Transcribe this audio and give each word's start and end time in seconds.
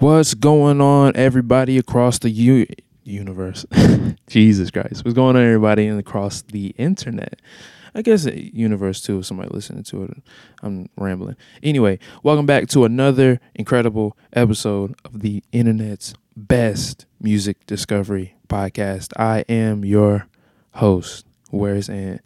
What's 0.00 0.34
going 0.34 0.80
on, 0.80 1.16
everybody 1.16 1.76
across 1.76 2.20
the 2.20 2.30
u- 2.30 2.68
universe? 3.02 3.66
Jesus 4.28 4.70
Christ. 4.70 5.04
What's 5.04 5.12
going 5.16 5.34
on, 5.34 5.42
everybody 5.42 5.88
across 5.88 6.42
the 6.42 6.68
internet? 6.78 7.42
I 7.96 8.02
guess 8.02 8.24
a 8.24 8.40
universe 8.56 9.00
too, 9.02 9.18
if 9.18 9.26
somebody 9.26 9.48
listening 9.52 9.82
to 9.82 10.04
it. 10.04 10.18
I'm 10.62 10.88
rambling. 10.96 11.34
Anyway, 11.64 11.98
welcome 12.22 12.46
back 12.46 12.68
to 12.68 12.84
another 12.84 13.40
incredible 13.56 14.16
episode 14.32 14.94
of 15.04 15.18
the 15.18 15.42
internet's 15.50 16.14
best 16.36 17.06
music 17.20 17.66
discovery 17.66 18.36
podcast. 18.48 19.12
I 19.18 19.40
am 19.48 19.84
your 19.84 20.28
host, 20.74 21.26
Where's 21.50 21.88
Ant. 21.88 22.20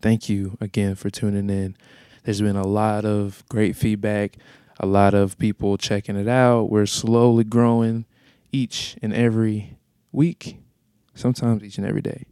Thank 0.00 0.28
you 0.28 0.58
again 0.60 0.96
for 0.96 1.08
tuning 1.08 1.50
in. 1.50 1.76
There's 2.24 2.40
been 2.40 2.56
a 2.56 2.66
lot 2.66 3.04
of 3.04 3.44
great 3.48 3.76
feedback 3.76 4.38
a 4.80 4.86
lot 4.86 5.14
of 5.14 5.38
people 5.38 5.76
checking 5.76 6.16
it 6.16 6.28
out. 6.28 6.70
We're 6.70 6.86
slowly 6.86 7.44
growing 7.44 8.04
each 8.50 8.96
and 9.02 9.12
every 9.12 9.76
week, 10.12 10.58
sometimes 11.14 11.62
each 11.64 11.78
and 11.78 11.86
every 11.86 12.02
day. 12.02 12.26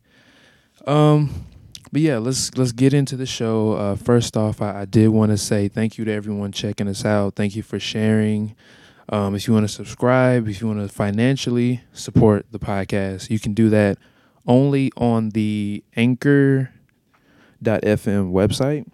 Um, 0.86 1.46
but 1.92 2.02
yeah, 2.02 2.18
let's 2.18 2.56
let's 2.56 2.72
get 2.72 2.94
into 2.94 3.16
the 3.16 3.26
show. 3.26 3.72
Uh, 3.72 3.96
first 3.96 4.36
off, 4.36 4.62
I, 4.62 4.82
I 4.82 4.84
did 4.84 5.08
want 5.08 5.30
to 5.32 5.38
say 5.38 5.68
thank 5.68 5.98
you 5.98 6.04
to 6.04 6.12
everyone 6.12 6.52
checking 6.52 6.88
us 6.88 7.04
out. 7.04 7.34
Thank 7.34 7.56
you 7.56 7.62
for 7.62 7.80
sharing. 7.80 8.54
Um, 9.08 9.34
if 9.34 9.48
you 9.48 9.54
want 9.54 9.64
to 9.64 9.72
subscribe, 9.72 10.48
if 10.48 10.60
you 10.60 10.68
want 10.68 10.80
to 10.80 10.88
financially 10.88 11.80
support 11.92 12.46
the 12.52 12.60
podcast, 12.60 13.28
you 13.28 13.40
can 13.40 13.54
do 13.54 13.68
that 13.70 13.98
only 14.46 14.92
on 14.96 15.30
the 15.30 15.82
Anchor.fm 15.96 16.70
website 17.62 18.86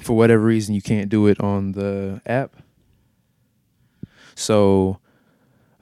for 0.00 0.16
whatever 0.16 0.42
reason 0.42 0.74
you 0.74 0.82
can't 0.82 1.08
do 1.08 1.26
it 1.26 1.40
on 1.40 1.72
the 1.72 2.20
app. 2.26 2.56
So 4.34 4.98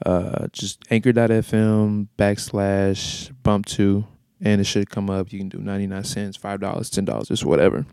uh, 0.04 0.48
just 0.52 0.82
anchor.fm 0.90 2.08
backslash 2.18 3.32
bump 3.42 3.66
two 3.66 4.06
and 4.40 4.60
it 4.60 4.64
should 4.64 4.90
come 4.90 5.08
up. 5.08 5.32
You 5.32 5.38
can 5.38 5.48
do 5.48 5.58
99 5.58 6.04
cents, 6.04 6.36
$5, 6.36 6.58
$10, 6.58 7.28
just 7.28 7.44
whatever. 7.44 7.86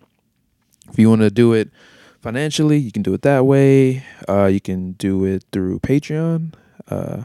If 0.91 0.97
you 0.97 1.09
want 1.09 1.21
to 1.21 1.29
do 1.29 1.53
it 1.53 1.69
financially, 2.21 2.77
you 2.77 2.91
can 2.91 3.03
do 3.03 3.13
it 3.13 3.21
that 3.21 3.45
way. 3.45 4.03
Uh, 4.27 4.45
you 4.45 4.59
can 4.59 4.93
do 4.93 5.23
it 5.25 5.45
through 5.51 5.79
Patreon. 5.79 6.53
Uh, 6.89 7.23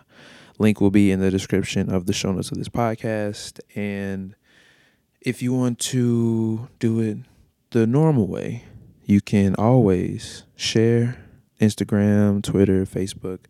link 0.58 0.80
will 0.80 0.90
be 0.90 1.10
in 1.10 1.20
the 1.20 1.30
description 1.30 1.90
of 1.90 2.06
the 2.06 2.12
show 2.12 2.32
notes 2.32 2.50
of 2.50 2.58
this 2.58 2.68
podcast. 2.68 3.60
And 3.74 4.36
if 5.22 5.42
you 5.42 5.54
want 5.54 5.78
to 5.80 6.68
do 6.78 7.00
it 7.00 7.18
the 7.70 7.86
normal 7.86 8.26
way, 8.26 8.64
you 9.04 9.20
can 9.20 9.54
always 9.56 10.44
share 10.56 11.18
Instagram, 11.60 12.42
Twitter, 12.42 12.84
Facebook. 12.84 13.40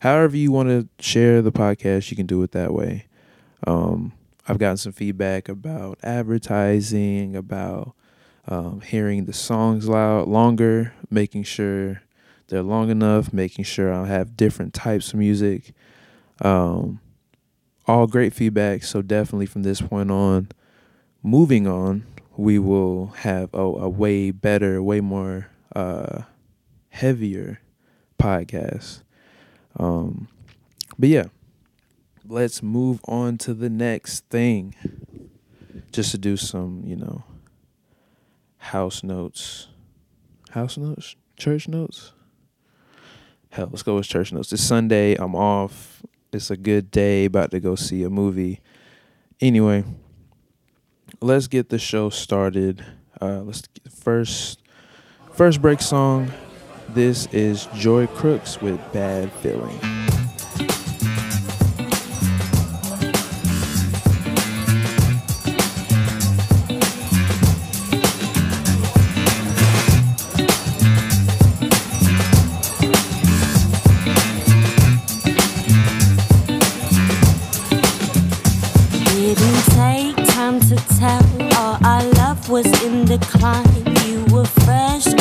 However 0.00 0.36
you 0.36 0.52
want 0.52 0.68
to 0.68 0.88
share 1.02 1.42
the 1.42 1.52
podcast, 1.52 2.10
you 2.10 2.16
can 2.16 2.26
do 2.26 2.42
it 2.42 2.52
that 2.52 2.72
way. 2.72 3.06
Um, 3.66 4.12
I've 4.48 4.58
gotten 4.58 4.76
some 4.76 4.92
feedback 4.92 5.48
about 5.48 5.98
advertising, 6.02 7.34
about 7.34 7.94
um, 8.46 8.80
hearing 8.80 9.24
the 9.24 9.32
songs 9.32 9.88
loud 9.88 10.28
longer, 10.28 10.94
making 11.10 11.42
sure 11.44 12.02
they're 12.48 12.62
long 12.62 12.90
enough, 12.90 13.32
making 13.32 13.64
sure 13.64 13.92
I 13.92 14.06
have 14.06 14.36
different 14.36 14.72
types 14.72 15.12
of 15.12 15.18
music. 15.18 15.72
Um, 16.40 17.00
all 17.86 18.06
great 18.06 18.32
feedback. 18.32 18.84
So 18.84 19.02
definitely 19.02 19.46
from 19.46 19.62
this 19.62 19.80
point 19.80 20.10
on, 20.10 20.48
moving 21.22 21.66
on, 21.66 22.04
we 22.36 22.58
will 22.58 23.06
have 23.18 23.52
a, 23.54 23.58
a 23.58 23.88
way 23.88 24.30
better, 24.30 24.82
way 24.82 25.00
more 25.00 25.50
uh, 25.74 26.22
heavier 26.90 27.60
podcast. 28.18 29.02
Um, 29.78 30.28
but 30.98 31.08
yeah, 31.08 31.24
let's 32.26 32.62
move 32.62 33.00
on 33.06 33.38
to 33.38 33.54
the 33.54 33.70
next 33.70 34.26
thing. 34.28 34.74
Just 35.92 36.10
to 36.10 36.18
do 36.18 36.36
some, 36.36 36.82
you 36.84 36.96
know, 36.96 37.24
house 38.58 39.02
notes. 39.02 39.68
House 40.50 40.76
notes? 40.76 41.16
Church 41.36 41.68
notes? 41.68 42.12
Hell, 43.50 43.68
let's 43.70 43.82
go 43.82 43.96
with 43.96 44.06
church 44.06 44.32
notes. 44.32 44.52
It's 44.52 44.62
Sunday. 44.62 45.14
I'm 45.14 45.34
off. 45.34 46.02
It's 46.32 46.50
a 46.50 46.56
good 46.56 46.90
day. 46.90 47.24
About 47.26 47.50
to 47.52 47.60
go 47.60 47.74
see 47.74 48.02
a 48.02 48.10
movie. 48.10 48.60
Anyway, 49.40 49.84
let's 51.20 51.46
get 51.46 51.68
the 51.68 51.78
show 51.78 52.10
started. 52.10 52.84
Uh, 53.20 53.40
let's 53.40 53.62
first 54.02 54.62
first 55.32 55.62
break 55.62 55.80
song. 55.80 56.30
This 56.90 57.26
is 57.26 57.66
Joy 57.74 58.06
Crookes 58.06 58.60
with 58.60 58.80
Bad 58.92 59.32
Feeling. 59.32 60.05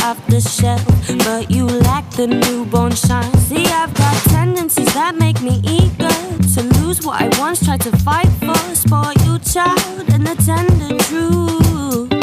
Off 0.06 0.28
the 0.28 0.40
shelf, 0.40 0.86
but 1.26 1.50
you 1.50 1.66
lack 1.66 2.08
the 2.12 2.28
newborn 2.28 2.94
shine. 2.94 3.32
See, 3.40 3.66
I've 3.66 3.92
got 3.96 4.16
tendencies 4.26 4.94
that 4.94 5.16
make 5.16 5.42
me 5.42 5.60
eager 5.64 6.16
to 6.54 6.62
lose 6.78 7.04
what 7.04 7.20
I 7.24 7.28
once 7.40 7.66
tried 7.66 7.82
to 7.82 7.92
fight 8.06 8.30
for. 8.46 8.56
Spoil 8.76 9.14
you, 9.26 9.40
child 9.40 10.06
and 10.14 10.28
the 10.28 10.36
tender 10.46 10.92
truth. 11.10 12.14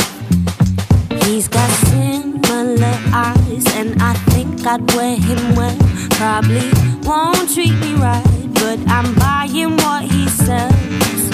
He's 1.24 1.48
got 1.48 1.68
similar 1.90 2.96
eyes, 3.12 3.66
and 3.74 4.00
I 4.00 4.14
think 4.30 4.64
I'd 4.64 4.82
wear 4.94 5.16
him 5.16 5.56
well. 5.56 5.76
Probably 6.10 6.70
won't 7.02 7.52
treat 7.52 7.74
me 7.84 7.94
right, 7.94 8.22
but 8.62 8.78
I'm 8.86 9.12
buying 9.16 9.76
what 9.78 10.04
he 10.04 10.28
sells. 10.28 10.72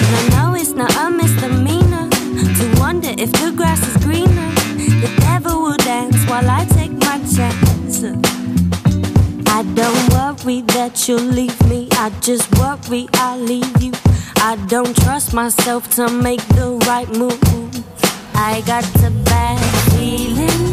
And 0.06 0.12
I 0.20 0.22
know 0.32 0.54
it's 0.54 0.72
not 0.72 0.96
a 0.96 1.10
misdemeanor 1.10 2.08
to 2.08 2.80
wonder 2.80 3.12
if 3.18 3.30
the 3.32 3.52
grass 3.54 3.86
is 3.86 4.02
greener. 4.02 4.57
The 5.00 5.14
devil 5.20 5.62
will 5.62 5.76
dance 5.76 6.16
while 6.28 6.50
I 6.50 6.64
take 6.64 6.92
my 6.92 7.18
chance. 7.34 8.02
I 9.46 9.62
don't 9.74 10.02
worry 10.12 10.62
that 10.74 11.08
you'll 11.08 11.20
leave 11.20 11.58
me. 11.68 11.88
I 11.92 12.10
just 12.20 12.46
worry 12.58 13.08
I'll 13.14 13.38
leave 13.38 13.82
you. 13.82 13.92
I 14.36 14.56
don't 14.66 14.96
trust 15.02 15.34
myself 15.34 15.88
to 15.96 16.08
make 16.08 16.44
the 16.48 16.78
right 16.86 17.08
move. 17.10 17.38
I 18.34 18.62
got 18.66 18.84
a 19.04 19.10
bad 19.10 19.60
feeling. 19.92 20.67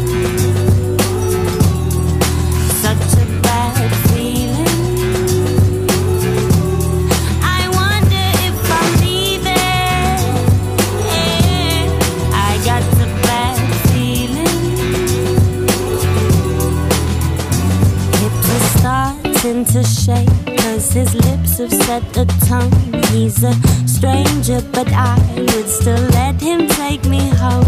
Starting 19.46 19.64
to 19.64 19.84
shake 19.84 20.58
Cause 20.58 20.92
his 20.92 21.14
lips 21.14 21.58
have 21.58 21.72
set 21.72 22.02
the 22.12 22.24
tone. 22.48 22.72
He's 23.10 23.44
a 23.44 23.54
stranger 23.86 24.60
but 24.72 24.88
I 24.92 25.16
would 25.36 25.68
still 25.68 26.02
let 26.10 26.40
him 26.40 26.66
take 26.68 27.04
me 27.04 27.28
home. 27.28 27.64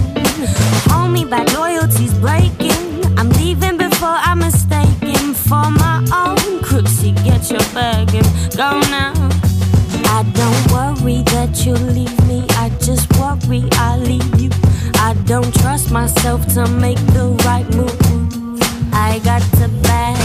Hold 0.90 1.12
me 1.12 1.24
back, 1.24 1.52
loyalty's 1.54 2.14
breaking. 2.14 3.04
I'm 3.16 3.30
leaving 3.30 3.76
before 3.76 4.18
I'm 4.28 4.40
mistaken 4.40 5.34
For 5.34 5.70
my 5.70 5.98
own. 6.12 6.62
Crooksy, 6.66 7.14
get 7.24 7.50
your 7.50 7.66
bag 7.74 8.12
and 8.14 8.26
go 8.56 8.80
now. 8.90 9.14
I 10.16 10.24
don't 10.40 10.64
worry 10.72 11.22
that 11.34 11.64
you'll 11.64 11.90
leave 11.98 12.18
me. 12.26 12.44
I 12.64 12.70
just 12.80 13.06
worry 13.18 13.62
I'll 13.72 14.00
leave 14.00 14.40
you. 14.40 14.50
I 14.94 15.14
don't 15.26 15.54
trust 15.60 15.92
myself 15.92 16.44
to 16.54 16.66
make 16.66 17.00
the 17.14 17.26
right 17.46 17.68
move. 17.76 17.94
I 18.92 19.20
got 19.20 19.42
a 19.62 19.68
bad 19.82 20.17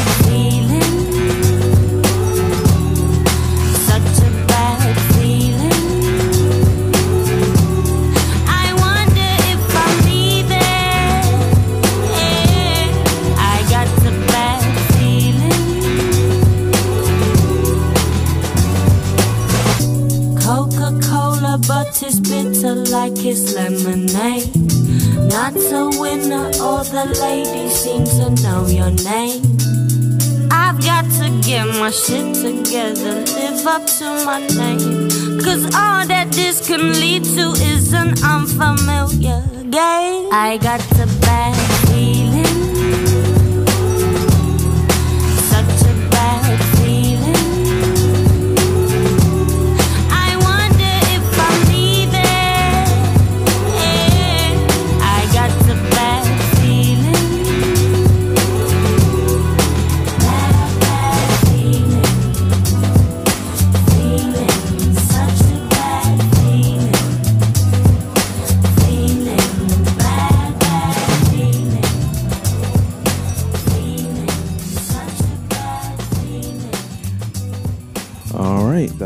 bitter 22.34 22.76
like 22.98 23.18
it's 23.32 23.54
lemonade. 23.54 24.50
Not 25.30 25.56
a 25.80 25.84
winner, 26.02 26.50
all 26.62 26.84
the 26.84 27.06
ladies 27.22 27.74
seem 27.84 28.06
to 28.18 28.26
know 28.44 28.66
your 28.68 28.92
name. 29.12 29.42
I've 30.52 30.80
got 30.82 31.06
to 31.20 31.28
get 31.48 31.66
my 31.82 31.92
shit 31.92 32.28
together, 32.46 33.16
live 33.38 33.68
up 33.68 33.86
to 33.98 34.08
my 34.26 34.40
name. 34.62 35.10
Cause 35.46 35.64
all 35.82 36.06
that 36.12 36.28
this 36.32 36.66
can 36.68 36.94
lead 36.94 37.24
to 37.36 37.46
is 37.74 37.94
an 37.94 38.14
unfamiliar 38.24 39.42
game. 39.70 40.30
I 40.32 40.58
got 40.62 40.80
the 40.98 41.08
bad 41.22 41.63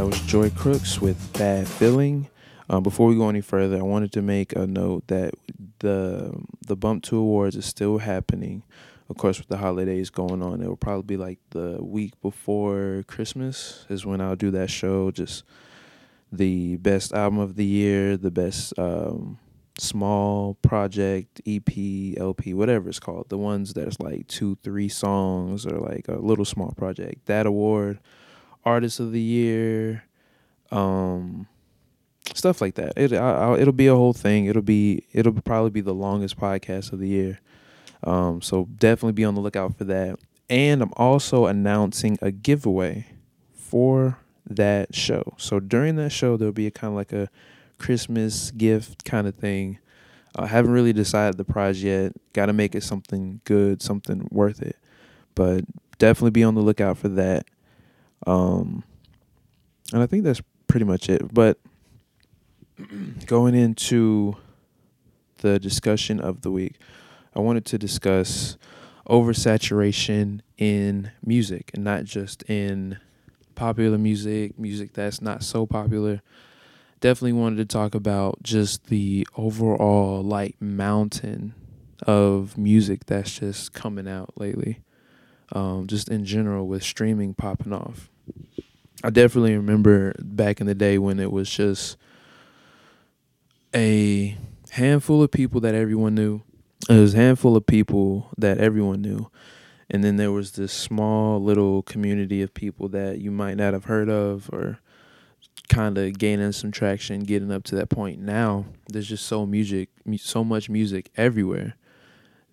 was 0.07 0.21
Joy 0.21 0.49
Crookes 0.51 1.01
with 1.01 1.33
Bad 1.33 1.67
Feeling. 1.67 2.29
Um, 2.69 2.81
before 2.81 3.07
we 3.09 3.15
go 3.17 3.27
any 3.27 3.41
further, 3.41 3.77
I 3.77 3.81
wanted 3.81 4.13
to 4.13 4.21
make 4.21 4.55
a 4.55 4.65
note 4.65 5.05
that 5.07 5.33
the 5.79 6.33
the 6.65 6.77
Bump 6.77 7.03
Two 7.03 7.17
Awards 7.17 7.57
is 7.57 7.65
still 7.65 7.97
happening. 7.97 8.63
Of 9.09 9.17
course, 9.17 9.37
with 9.37 9.49
the 9.49 9.57
holidays 9.57 10.09
going 10.09 10.41
on, 10.41 10.61
it 10.61 10.67
will 10.69 10.77
probably 10.77 11.03
be 11.03 11.17
like 11.17 11.39
the 11.49 11.79
week 11.81 12.13
before 12.21 13.03
Christmas 13.07 13.85
is 13.89 14.05
when 14.05 14.21
I'll 14.21 14.37
do 14.37 14.49
that 14.51 14.69
show. 14.69 15.11
Just 15.11 15.43
the 16.31 16.77
best 16.77 17.11
album 17.11 17.39
of 17.39 17.57
the 17.57 17.65
year, 17.65 18.15
the 18.15 18.31
best 18.31 18.79
um, 18.79 19.37
small 19.77 20.53
project, 20.61 21.41
EP, 21.45 22.17
LP, 22.17 22.53
whatever 22.53 22.87
it's 22.87 22.99
called. 22.99 23.27
The 23.27 23.37
ones 23.37 23.73
that's 23.73 23.99
like 23.99 24.27
two, 24.27 24.57
three 24.63 24.87
songs 24.87 25.65
or 25.65 25.79
like 25.79 26.07
a 26.07 26.15
little 26.15 26.45
small 26.45 26.71
project. 26.77 27.25
That 27.25 27.45
award 27.45 27.99
artist 28.67 28.99
of 28.99 29.11
the 29.11 29.21
year, 29.21 30.03
um, 30.71 31.47
stuff 32.33 32.61
like 32.61 32.75
that. 32.75 32.93
It 32.97 33.13
I, 33.13 33.31
I, 33.31 33.59
it'll 33.59 33.73
be 33.73 33.87
a 33.87 33.95
whole 33.95 34.13
thing. 34.13 34.45
It'll 34.45 34.61
be 34.61 35.05
it'll 35.13 35.33
probably 35.33 35.71
be 35.71 35.81
the 35.81 35.93
longest 35.93 36.37
podcast 36.37 36.91
of 36.91 36.99
the 36.99 37.07
year. 37.07 37.39
Um, 38.03 38.41
so 38.41 38.65
definitely 38.77 39.13
be 39.13 39.25
on 39.25 39.35
the 39.35 39.41
lookout 39.41 39.75
for 39.77 39.85
that. 39.85 40.19
And 40.49 40.81
I'm 40.81 40.93
also 40.95 41.45
announcing 41.45 42.17
a 42.21 42.31
giveaway 42.31 43.07
for 43.53 44.19
that 44.45 44.95
show. 44.95 45.33
So 45.37 45.59
during 45.59 45.95
that 45.95 46.11
show, 46.11 46.37
there'll 46.37 46.53
be 46.53 46.67
a 46.67 46.71
kind 46.71 46.91
of 46.91 46.95
like 46.95 47.11
a 47.11 47.29
Christmas 47.79 48.51
gift 48.51 49.03
kind 49.03 49.27
of 49.27 49.35
thing. 49.35 49.79
I 50.35 50.47
haven't 50.47 50.71
really 50.71 50.93
decided 50.93 51.37
the 51.37 51.43
prize 51.43 51.83
yet. 51.83 52.13
Got 52.33 52.45
to 52.45 52.53
make 52.53 52.75
it 52.75 52.83
something 52.83 53.41
good, 53.43 53.81
something 53.81 54.27
worth 54.31 54.61
it. 54.61 54.77
But 55.35 55.65
definitely 55.97 56.31
be 56.31 56.43
on 56.43 56.55
the 56.55 56.61
lookout 56.61 56.97
for 56.97 57.09
that. 57.09 57.45
Um, 58.25 58.83
and 59.93 60.01
I 60.01 60.05
think 60.05 60.23
that's 60.23 60.41
pretty 60.67 60.85
much 60.85 61.09
it. 61.09 61.33
But 61.33 61.59
going 63.25 63.55
into 63.55 64.35
the 65.37 65.59
discussion 65.59 66.19
of 66.19 66.41
the 66.41 66.51
week, 66.51 66.75
I 67.35 67.39
wanted 67.39 67.65
to 67.65 67.77
discuss 67.77 68.57
oversaturation 69.07 70.41
in 70.57 71.11
music 71.23 71.71
and 71.73 71.83
not 71.83 72.03
just 72.03 72.43
in 72.43 72.97
popular 73.55 73.97
music, 73.97 74.57
music 74.59 74.93
that's 74.93 75.21
not 75.21 75.43
so 75.43 75.65
popular. 75.65 76.21
Definitely 76.99 77.33
wanted 77.33 77.57
to 77.57 77.65
talk 77.65 77.93
about 77.95 78.41
just 78.41 78.87
the 78.87 79.27
overall 79.37 80.23
like 80.23 80.55
mountain 80.59 81.53
of 82.05 82.57
music 82.57 83.05
that's 83.05 83.39
just 83.39 83.73
coming 83.73 84.07
out 84.07 84.33
lately 84.35 84.81
um, 85.51 85.87
just 85.87 86.09
in 86.09 86.25
general 86.25 86.67
with 86.67 86.83
streaming 86.83 87.33
popping 87.33 87.73
off. 87.73 88.09
I 89.03 89.09
definitely 89.09 89.55
remember 89.55 90.15
back 90.19 90.59
in 90.59 90.67
the 90.67 90.75
day 90.75 90.97
when 90.97 91.19
it 91.19 91.31
was 91.31 91.49
just 91.49 91.97
a 93.75 94.35
handful 94.71 95.21
of 95.21 95.31
people 95.31 95.61
that 95.61 95.75
everyone 95.75 96.15
knew. 96.15 96.41
It 96.89 96.99
was 96.99 97.13
a 97.13 97.17
handful 97.17 97.55
of 97.55 97.65
people 97.65 98.29
that 98.37 98.57
everyone 98.57 99.01
knew. 99.01 99.29
And 99.89 100.03
then 100.03 100.17
there 100.17 100.31
was 100.31 100.53
this 100.53 100.73
small 100.73 101.41
little 101.41 101.83
community 101.83 102.41
of 102.41 102.53
people 102.53 102.89
that 102.89 103.19
you 103.19 103.31
might 103.31 103.55
not 103.55 103.73
have 103.73 103.85
heard 103.85 104.09
of 104.09 104.49
or 104.51 104.79
kind 105.69 105.97
of 105.97 106.17
gaining 106.17 106.51
some 106.51 106.71
traction, 106.71 107.23
getting 107.23 107.51
up 107.51 107.63
to 107.65 107.75
that 107.75 107.89
point. 107.89 108.19
Now 108.19 108.65
there's 108.89 109.07
just 109.07 109.25
so 109.25 109.45
music, 109.45 109.89
so 110.17 110.43
much 110.43 110.69
music 110.69 111.09
everywhere 111.15 111.75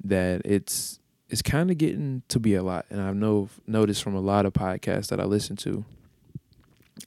that 0.02 0.42
it's 0.44 1.00
it's 1.28 1.42
kind 1.42 1.70
of 1.70 1.78
getting 1.78 2.22
to 2.28 2.38
be 2.38 2.54
a 2.54 2.62
lot. 2.62 2.86
And 2.90 3.00
I've 3.00 3.16
know 3.16 3.48
noticed 3.66 4.02
from 4.02 4.14
a 4.14 4.20
lot 4.20 4.46
of 4.46 4.52
podcasts 4.52 5.08
that 5.08 5.20
I 5.20 5.24
listen 5.24 5.56
to, 5.56 5.84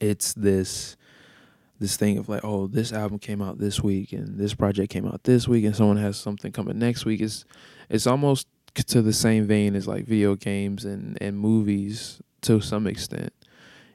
it's 0.00 0.32
this 0.34 0.96
this 1.80 1.96
thing 1.96 2.18
of 2.18 2.28
like, 2.28 2.44
oh, 2.44 2.66
this 2.66 2.92
album 2.92 3.20
came 3.20 3.40
out 3.40 3.58
this 3.58 3.82
week 3.82 4.12
and 4.12 4.38
this 4.38 4.52
project 4.52 4.90
came 4.90 5.06
out 5.06 5.22
this 5.22 5.46
week 5.46 5.64
and 5.64 5.76
someone 5.76 5.96
has 5.96 6.16
something 6.16 6.50
coming 6.50 6.78
next 6.78 7.04
week. 7.04 7.20
It's 7.20 7.44
it's 7.88 8.06
almost 8.06 8.46
to 8.74 9.02
the 9.02 9.12
same 9.12 9.46
vein 9.46 9.74
as 9.74 9.88
like 9.88 10.04
video 10.04 10.34
games 10.34 10.84
and, 10.84 11.18
and 11.20 11.38
movies 11.38 12.20
to 12.42 12.60
some 12.60 12.86
extent. 12.86 13.32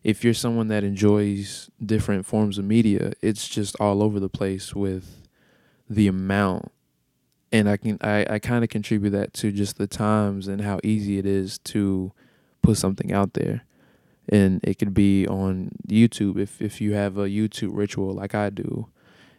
If 0.03 0.23
you're 0.23 0.33
someone 0.33 0.67
that 0.67 0.83
enjoys 0.83 1.69
different 1.83 2.25
forms 2.25 2.57
of 2.57 2.65
media, 2.65 3.13
it's 3.21 3.47
just 3.47 3.75
all 3.79 4.03
over 4.03 4.19
the 4.19 4.29
place 4.29 4.75
with 4.75 5.27
the 5.89 6.07
amount 6.07 6.72
and 7.53 7.69
I 7.69 7.77
can 7.77 7.97
I, 8.01 8.25
I 8.27 8.39
kind 8.39 8.63
of 8.63 8.69
contribute 8.71 9.11
that 9.11 9.33
to 9.35 9.51
just 9.51 9.77
the 9.77 9.87
times 9.87 10.47
and 10.47 10.61
how 10.61 10.79
easy 10.83 11.19
it 11.19 11.25
is 11.25 11.59
to 11.59 12.11
put 12.63 12.77
something 12.77 13.13
out 13.13 13.33
there. 13.33 13.63
And 14.27 14.59
it 14.63 14.79
could 14.79 14.93
be 14.93 15.27
on 15.27 15.71
YouTube 15.87 16.39
if 16.39 16.61
if 16.61 16.81
you 16.81 16.93
have 16.93 17.17
a 17.17 17.27
YouTube 17.27 17.71
ritual 17.73 18.13
like 18.13 18.33
I 18.33 18.49
do, 18.49 18.87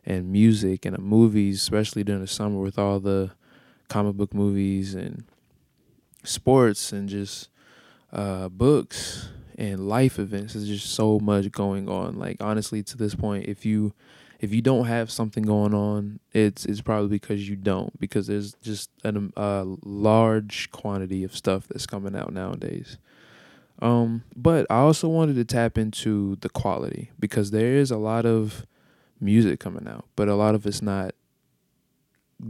and 0.07 0.31
music 0.31 0.87
and 0.87 0.97
movies, 0.99 1.61
especially 1.61 2.05
during 2.05 2.21
the 2.21 2.29
summer 2.29 2.61
with 2.61 2.79
all 2.79 3.01
the 3.01 3.33
comic 3.89 4.15
book 4.17 4.33
movies 4.33 4.95
and 4.95 5.25
sports 6.23 6.93
and 6.93 7.09
just 7.09 7.49
uh, 8.13 8.49
books 8.49 9.29
and 9.59 9.89
life 9.89 10.19
events. 10.21 10.55
There's 10.55 10.69
just 10.69 10.95
so 10.95 11.19
much 11.19 11.51
going 11.51 11.89
on. 11.89 12.19
Like 12.19 12.37
honestly, 12.41 12.83
to 12.85 12.97
this 12.97 13.17
point, 13.17 13.47
if 13.47 13.67
you 13.67 13.93
if 14.45 14.53
you 14.53 14.61
don't 14.61 14.85
have 14.85 15.11
something 15.11 15.43
going 15.43 15.73
on, 15.73 16.21
it's 16.33 16.67
it's 16.67 16.83
probably 16.83 17.09
because 17.09 17.49
you 17.49 17.57
don't 17.57 17.99
because 17.99 18.27
there's 18.27 18.53
just 18.63 18.91
a 19.03 19.31
uh, 19.37 19.65
large 19.83 20.71
quantity 20.71 21.25
of 21.25 21.35
stuff 21.35 21.67
that's 21.67 21.87
coming 21.87 22.15
out 22.15 22.33
nowadays. 22.33 22.99
Um, 23.81 24.23
but 24.37 24.67
I 24.69 24.77
also 24.77 25.09
wanted 25.09 25.37
to 25.37 25.45
tap 25.47 25.79
into 25.79 26.37
the 26.43 26.51
quality 26.51 27.11
because 27.19 27.51
there 27.53 27.73
is 27.73 27.91
a 27.91 27.97
lot 27.97 28.27
of 28.27 28.67
music 29.19 29.61
coming 29.61 29.89
out, 29.89 30.05
but 30.15 30.29
a 30.29 30.35
lot 30.35 30.55
of 30.55 30.67
it's 30.67 30.83
not 30.83 31.15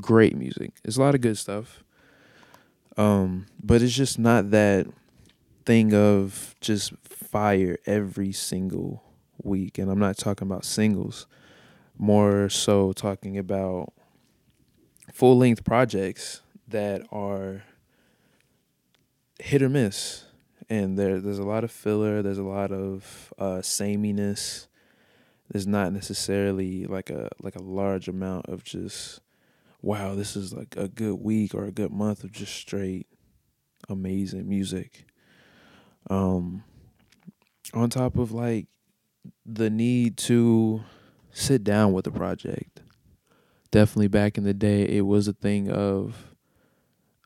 great 0.00 0.36
music. 0.36 0.72
It's 0.84 0.96
a 0.96 1.00
lot 1.00 1.14
of 1.14 1.20
good 1.20 1.38
stuff. 1.38 1.84
Um, 2.96 3.46
but 3.62 3.82
it's 3.82 3.94
just 3.94 4.18
not 4.18 4.50
that 4.50 4.86
thing 5.64 5.94
of 5.94 6.56
just 6.60 6.92
fire 7.04 7.78
every 7.86 8.32
single 8.32 9.02
week. 9.42 9.78
And 9.78 9.90
I'm 9.90 9.98
not 9.98 10.16
talking 10.16 10.46
about 10.48 10.64
singles, 10.64 11.26
more 11.96 12.48
so 12.48 12.92
talking 12.92 13.38
about 13.38 13.92
full 15.12 15.38
length 15.38 15.64
projects 15.64 16.40
that 16.68 17.02
are 17.12 17.62
hit 19.38 19.62
or 19.62 19.68
miss. 19.68 20.24
And 20.68 20.98
there 20.98 21.20
there's 21.20 21.38
a 21.38 21.44
lot 21.44 21.64
of 21.64 21.70
filler, 21.70 22.22
there's 22.22 22.38
a 22.38 22.42
lot 22.42 22.72
of 22.72 23.32
uh 23.38 23.62
sameness. 23.62 24.66
There's 25.50 25.66
not 25.66 25.92
necessarily 25.92 26.86
like 26.86 27.10
a 27.10 27.28
like 27.40 27.54
a 27.54 27.62
large 27.62 28.08
amount 28.08 28.46
of 28.46 28.64
just 28.64 29.20
wow, 29.82 30.14
this 30.14 30.34
is 30.34 30.54
like 30.54 30.74
a 30.76 30.88
good 30.88 31.16
week 31.16 31.54
or 31.54 31.64
a 31.64 31.72
good 31.72 31.92
month 31.92 32.24
of 32.24 32.32
just 32.32 32.54
straight 32.54 33.06
amazing 33.88 34.48
music. 34.48 35.06
Um 36.08 36.64
on 37.72 37.90
top 37.90 38.16
of 38.16 38.32
like 38.32 38.66
the 39.44 39.68
need 39.70 40.16
to 40.16 40.82
sit 41.34 41.64
down 41.64 41.92
with 41.92 42.06
a 42.06 42.10
project. 42.10 42.80
Definitely 43.70 44.08
back 44.08 44.38
in 44.38 44.44
the 44.44 44.54
day 44.54 44.84
it 44.84 45.02
was 45.02 45.28
a 45.28 45.32
thing 45.32 45.70
of 45.70 46.34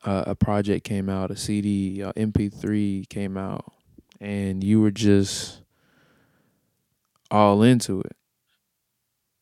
uh, 0.03 0.23
a 0.27 0.35
project 0.35 0.83
came 0.83 1.09
out, 1.09 1.31
a 1.31 1.35
CD, 1.35 2.01
uh, 2.01 2.13
MP3 2.13 3.07
came 3.09 3.37
out 3.37 3.71
and 4.19 4.63
you 4.63 4.81
were 4.81 4.91
just 4.91 5.61
all 7.31 7.61
into 7.61 8.01
it 8.01 8.15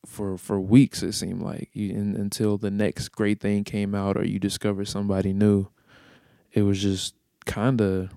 for 0.06 0.38
for 0.38 0.60
weeks 0.60 1.04
it 1.04 1.14
seemed 1.14 1.42
like 1.42 1.70
you, 1.74 1.90
in, 1.90 2.16
until 2.16 2.58
the 2.58 2.72
next 2.72 3.10
great 3.10 3.40
thing 3.40 3.64
came 3.64 3.96
out 3.96 4.18
or 4.18 4.26
you 4.26 4.40
discovered 4.40 4.88
somebody 4.88 5.34
new 5.34 5.68
it 6.52 6.64
was 6.64 6.82
just 6.82 7.14
kind 7.46 7.80
of 7.82 8.10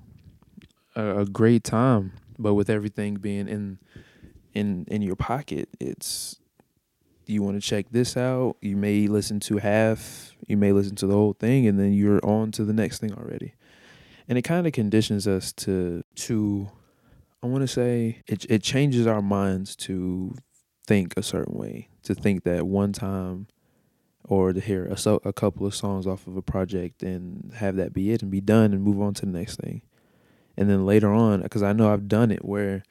a, 0.96 1.20
a 1.20 1.24
great 1.26 1.64
time. 1.64 2.12
But 2.38 2.54
with 2.54 2.70
everything 2.70 3.16
being 3.16 3.48
in 3.48 3.78
in 4.54 4.86
in 4.88 5.02
your 5.02 5.16
pocket, 5.16 5.68
it's 5.78 6.39
you 7.30 7.42
want 7.42 7.60
to 7.60 7.66
check 7.66 7.86
this 7.90 8.16
out. 8.16 8.56
You 8.60 8.76
may 8.76 9.06
listen 9.06 9.40
to 9.40 9.58
half, 9.58 10.34
you 10.46 10.56
may 10.56 10.72
listen 10.72 10.96
to 10.96 11.06
the 11.06 11.14
whole 11.14 11.32
thing, 11.32 11.66
and 11.66 11.78
then 11.78 11.92
you're 11.92 12.24
on 12.24 12.50
to 12.52 12.64
the 12.64 12.72
next 12.72 12.98
thing 12.98 13.14
already. 13.14 13.54
And 14.28 14.36
it 14.36 14.42
kind 14.42 14.66
of 14.66 14.72
conditions 14.72 15.26
us 15.26 15.52
to 15.54 16.02
to 16.16 16.70
I 17.42 17.46
want 17.46 17.62
to 17.62 17.68
say 17.68 18.22
it 18.26 18.44
it 18.50 18.62
changes 18.62 19.06
our 19.06 19.22
minds 19.22 19.76
to 19.76 20.34
think 20.86 21.14
a 21.16 21.22
certain 21.22 21.56
way, 21.56 21.88
to 22.02 22.14
think 22.14 22.44
that 22.44 22.66
one 22.66 22.92
time 22.92 23.46
or 24.24 24.52
to 24.52 24.60
hear 24.60 24.84
a, 24.86 24.96
so, 24.96 25.20
a 25.24 25.32
couple 25.32 25.66
of 25.66 25.74
songs 25.74 26.06
off 26.06 26.26
of 26.26 26.36
a 26.36 26.42
project 26.42 27.02
and 27.02 27.52
have 27.56 27.76
that 27.76 27.92
be 27.92 28.12
it 28.12 28.22
and 28.22 28.30
be 28.30 28.40
done 28.40 28.72
and 28.72 28.82
move 28.82 29.00
on 29.00 29.14
to 29.14 29.26
the 29.26 29.32
next 29.32 29.56
thing. 29.56 29.82
And 30.56 30.68
then 30.68 30.84
later 30.84 31.12
on, 31.12 31.42
because 31.42 31.62
I 31.62 31.72
know 31.72 31.92
I've 31.92 32.06
done 32.06 32.30
it 32.30 32.44
where 32.44 32.82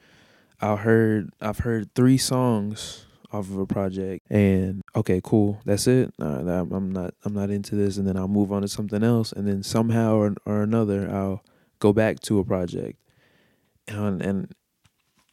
I 0.60 0.76
heard 0.76 1.30
I've 1.40 1.60
heard 1.60 1.94
three 1.94 2.18
songs 2.18 3.06
off 3.32 3.48
of 3.48 3.58
a 3.58 3.66
project 3.66 4.28
and 4.30 4.82
okay 4.96 5.20
cool 5.22 5.60
that's 5.64 5.86
it. 5.86 6.12
I'm 6.18 6.92
not 6.92 7.14
i'm 7.24 7.32
not 7.32 7.50
into 7.50 7.76
this 7.76 7.96
and 7.96 8.06
then 8.06 8.16
i'll 8.16 8.28
move 8.28 8.52
on 8.52 8.62
to 8.62 8.68
something 8.68 9.02
else 9.02 9.32
and 9.32 9.46
then 9.46 9.62
somehow 9.62 10.16
or, 10.16 10.34
or 10.46 10.62
another 10.62 11.08
i'll 11.10 11.44
go 11.78 11.92
back 11.92 12.20
to 12.20 12.38
a 12.38 12.44
project. 12.44 12.98
And, 13.88 14.22
and 14.22 14.54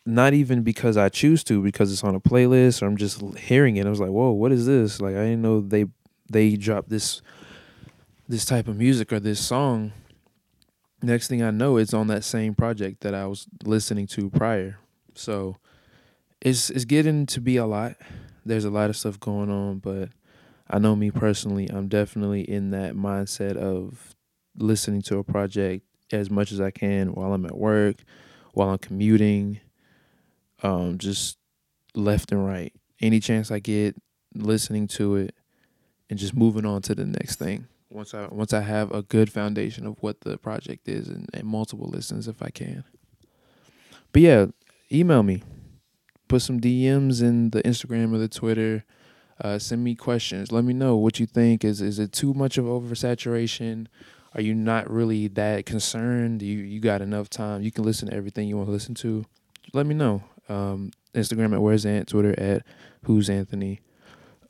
not 0.06 0.34
even 0.34 0.63
because 0.63 0.96
i 0.96 1.10
choose 1.10 1.44
to 1.46 1.62
because 1.62 1.92
it's 1.92 2.04
on 2.04 2.16
a 2.16 2.20
playlist 2.20 2.82
or 2.82 2.86
i'm 2.86 2.98
just 2.98 3.22
hearing 3.38 3.77
it 3.77 3.86
i 3.86 3.89
was 3.89 4.00
like 4.00 4.10
whoa 4.10 4.32
what 4.32 4.51
is 4.51 4.66
this? 4.66 5.01
Like 5.01 5.16
i 5.16 5.24
didn't 5.24 5.42
know 5.42 5.62
they 5.62 5.86
they 6.32 6.56
dropped 6.56 6.89
this 6.89 7.22
this 8.30 8.46
type 8.46 8.68
of 8.68 8.77
music 8.77 9.13
or 9.13 9.20
this 9.20 9.39
song. 9.46 9.94
Next 11.01 11.27
thing 11.27 11.42
i 11.42 11.51
know 11.51 11.77
it's 11.77 11.94
on 11.94 12.08
that 12.08 12.24
same 12.24 12.54
project 12.54 13.01
that 13.01 13.16
i 13.16 13.25
was 13.25 13.48
listening 13.63 14.08
to 14.08 14.30
prior. 14.30 14.80
So 15.16 15.58
it's 16.41 16.70
it's 16.70 16.86
getting 16.86 17.25
to 17.27 17.41
be 17.41 17.58
a 17.58 17.65
lot. 17.65 17.96
There's 18.46 18.65
a 18.65 18.70
lot 18.70 18.89
of 18.89 18.96
stuff 18.96 19.20
going 19.20 19.50
on, 19.50 19.79
but 19.79 20.10
I 20.70 20.79
know 20.79 20.96
me 20.96 21.12
personally, 21.12 21.67
I'm 21.70 21.88
definitely 21.88 22.41
in 22.41 22.72
that 22.72 22.94
mindset 22.94 23.58
of 23.58 24.15
listening 24.56 25.01
to 25.03 25.17
a 25.17 25.24
project 25.24 25.86
as 26.12 26.29
much 26.29 26.51
as 26.51 26.62
I 26.62 26.72
can 26.72 27.13
while 27.13 27.34
I'm 27.34 27.46
at 27.46 27.58
work, 27.58 27.98
while 28.53 28.70
I'm 28.70 28.77
commuting, 28.77 29.60
um, 30.63 30.98
just 30.98 31.38
left 31.96 32.32
and 32.32 32.46
right. 32.46 32.74
Any 33.01 33.20
chance 33.20 33.51
I 33.51 33.60
get, 33.60 33.96
listening 34.34 34.88
to 34.89 35.17
it, 35.17 35.36
and 36.10 36.17
just 36.17 36.36
moving 36.36 36.65
on 36.65 36.82
to 36.84 36.96
the 36.96 37.06
next 37.06 37.38
thing. 37.38 37.67
Once 37.89 38.13
I 38.13 38.27
once 38.27 38.53
I 38.53 38.62
have 38.62 38.91
a 38.91 39.01
good 39.01 39.32
foundation 39.32 39.86
of 39.86 39.98
what 40.01 40.22
the 40.22 40.38
project 40.38 40.88
is 40.88 41.08
and, 41.08 41.29
and 41.34 41.46
multiple 41.46 41.88
listens 41.88 42.27
if 42.27 42.41
I 42.41 42.50
can. 42.50 42.84
But 44.12 44.22
yeah, 44.22 44.46
email 44.91 45.24
me 45.24 45.44
put 46.28 46.42
some 46.42 46.60
DMs 46.60 47.22
in 47.22 47.52
the 47.52 47.62
Instagram 47.64 48.14
or 48.14 48.18
the 48.18 48.28
Twitter. 48.28 48.84
Uh, 49.40 49.60
send 49.60 49.84
me 49.84 49.96
questions. 49.96 50.52
Let 50.52 50.64
me 50.64 50.74
know 50.74 50.96
what 50.98 51.20
you 51.20 51.26
think. 51.26 51.64
Is 51.64 51.82
is 51.82 52.00
it 52.00 52.12
too 52.12 52.34
much 52.34 52.58
of 52.58 52.66
oversaturation? 52.66 53.88
Are 54.34 54.42
you 54.42 54.54
not 54.54 54.90
really 54.90 55.28
that 55.30 55.66
concerned? 55.66 56.42
You 56.42 56.60
you 56.60 56.80
got 56.80 57.02
enough 57.02 57.30
time. 57.30 57.62
You 57.62 57.72
can 57.72 57.84
listen 57.84 58.10
to 58.10 58.16
everything 58.16 58.48
you 58.48 58.58
want 58.58 58.68
to 58.68 58.74
listen 58.74 58.96
to. 58.96 59.26
Let 59.74 59.86
me 59.86 59.96
know. 59.96 60.24
Um, 60.50 60.92
Instagram 61.14 61.54
at 61.54 61.62
Where's 61.62 61.86
Ant, 61.86 62.08
Twitter 62.08 62.40
at 62.40 62.64
Who's 63.04 63.30
Anthony. 63.30 63.82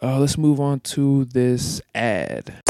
Uh, 0.01 0.19
let's 0.19 0.37
move 0.37 0.59
on 0.59 0.79
to 0.81 1.25
this 1.25 1.81
ad. 1.95 2.61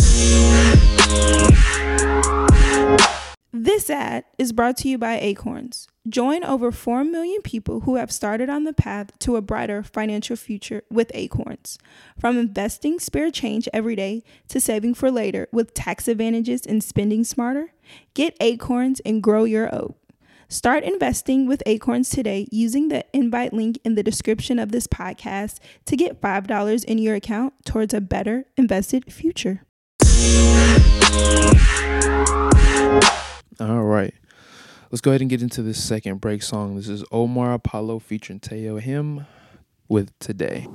This 3.53 3.89
ad 3.89 4.25
is 4.37 4.51
brought 4.51 4.75
to 4.77 4.89
you 4.89 4.97
by 4.97 5.17
Acorns. 5.19 5.87
Join 6.07 6.43
over 6.43 6.69
4 6.69 7.05
million 7.05 7.41
people 7.41 7.81
who 7.81 7.95
have 7.95 8.11
started 8.11 8.49
on 8.49 8.65
the 8.65 8.73
path 8.73 9.17
to 9.19 9.37
a 9.37 9.41
brighter 9.41 9.83
financial 9.83 10.35
future 10.35 10.83
with 10.91 11.09
Acorns. 11.13 11.79
From 12.19 12.37
investing 12.37 12.99
spare 12.99 13.31
change 13.31 13.69
every 13.71 13.95
day 13.95 14.23
to 14.49 14.59
saving 14.59 14.95
for 14.95 15.09
later 15.09 15.47
with 15.53 15.73
tax 15.73 16.09
advantages 16.09 16.65
and 16.65 16.83
spending 16.83 17.23
smarter, 17.23 17.71
get 18.13 18.35
Acorns 18.41 18.99
and 19.05 19.23
grow 19.23 19.45
your 19.45 19.73
oat. 19.73 19.95
Start 20.49 20.83
investing 20.83 21.47
with 21.47 21.63
Acorns 21.65 22.09
today 22.09 22.47
using 22.51 22.89
the 22.89 23.05
invite 23.13 23.53
link 23.53 23.79
in 23.85 23.95
the 23.95 24.03
description 24.03 24.59
of 24.59 24.73
this 24.73 24.87
podcast 24.87 25.59
to 25.85 25.95
get 25.95 26.21
$5 26.21 26.83
in 26.83 26.97
your 26.97 27.15
account 27.15 27.53
towards 27.65 27.93
a 27.93 28.01
better 28.01 28.45
invested 28.57 29.11
future. 29.11 29.63
All 33.59 33.83
right. 33.85 34.13
Let's 34.91 35.01
go 35.01 35.09
ahead 35.09 35.21
and 35.21 35.29
get 35.31 35.41
into 35.41 35.63
this 35.63 35.83
second 35.83 36.21
break 36.21 36.43
song. 36.43 36.75
This 36.75 36.87
is 36.87 37.03
Omar 37.11 37.53
Apollo 37.53 37.99
featuring 37.99 38.39
Teo 38.39 38.79
Halm 38.79 39.25
with 39.87 40.17
Today. 40.19 40.67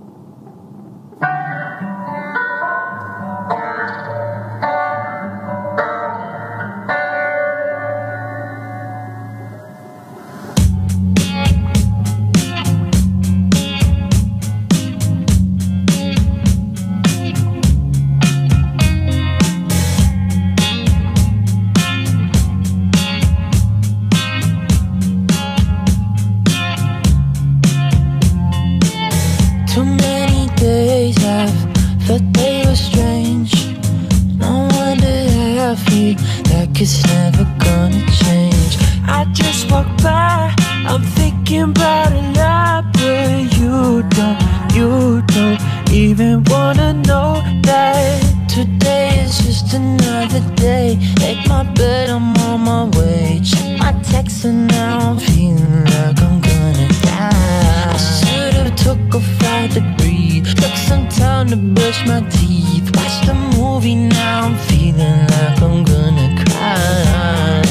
It's 36.70 37.04
never 37.06 37.44
gonna 37.58 38.04
change. 38.22 38.76
I 39.06 39.24
just 39.32 39.70
walk 39.70 39.86
by, 40.02 40.54
I'm 40.86 41.02
thinking 41.02 41.62
about 41.62 42.12
a 42.12 42.22
lot 42.38 42.92
But 42.92 43.58
you 43.58 44.02
don't, 44.16 44.38
you 44.72 45.22
don't 45.26 45.60
even 45.90 46.44
wanna 46.44 46.92
know 46.92 47.42
that 47.62 48.22
Today 48.48 49.24
is 49.24 49.38
just 49.38 49.74
another 49.74 50.40
day. 50.54 50.98
Make 51.18 51.46
my 51.48 51.64
bed, 51.64 52.10
I'm 52.10 52.36
on 52.36 52.60
my 52.60 52.84
way. 52.98 53.40
Check 53.42 53.78
my 53.78 53.92
text 54.02 54.44
and 54.44 54.68
now 54.68 55.10
I'm 55.10 55.18
feeling 55.18 55.84
like 55.84 56.20
I'm 56.22 56.40
gonna 56.40 56.88
die. 57.02 57.92
I 57.92 57.96
should've 57.96 58.76
took 58.76 59.14
a 59.14 59.20
flight 59.20 59.72
to 59.72 59.80
breathe 59.98 60.46
Took 60.46 60.76
some 60.76 61.08
time 61.08 61.48
to 61.48 61.56
brush 61.56 62.06
my 62.06 62.20
teeth 62.30 62.81
Movie, 63.12 63.94
now 63.94 64.46
I'm 64.46 64.56
feeling 64.56 65.26
like 65.26 65.60
I'm 65.60 65.84
gonna 65.84 66.34
cry. 66.44 67.62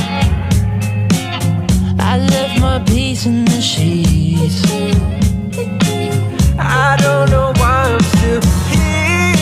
I 2.00 2.18
left 2.18 2.60
my 2.60 2.80
peace 2.86 3.26
in 3.26 3.46
the 3.46 3.60
sheets. 3.60 4.64
I 6.60 6.96
don't 7.02 7.30
know 7.32 7.54
why 7.58 7.94
I'm 7.94 8.02
still 8.14 8.42
here 8.70 9.38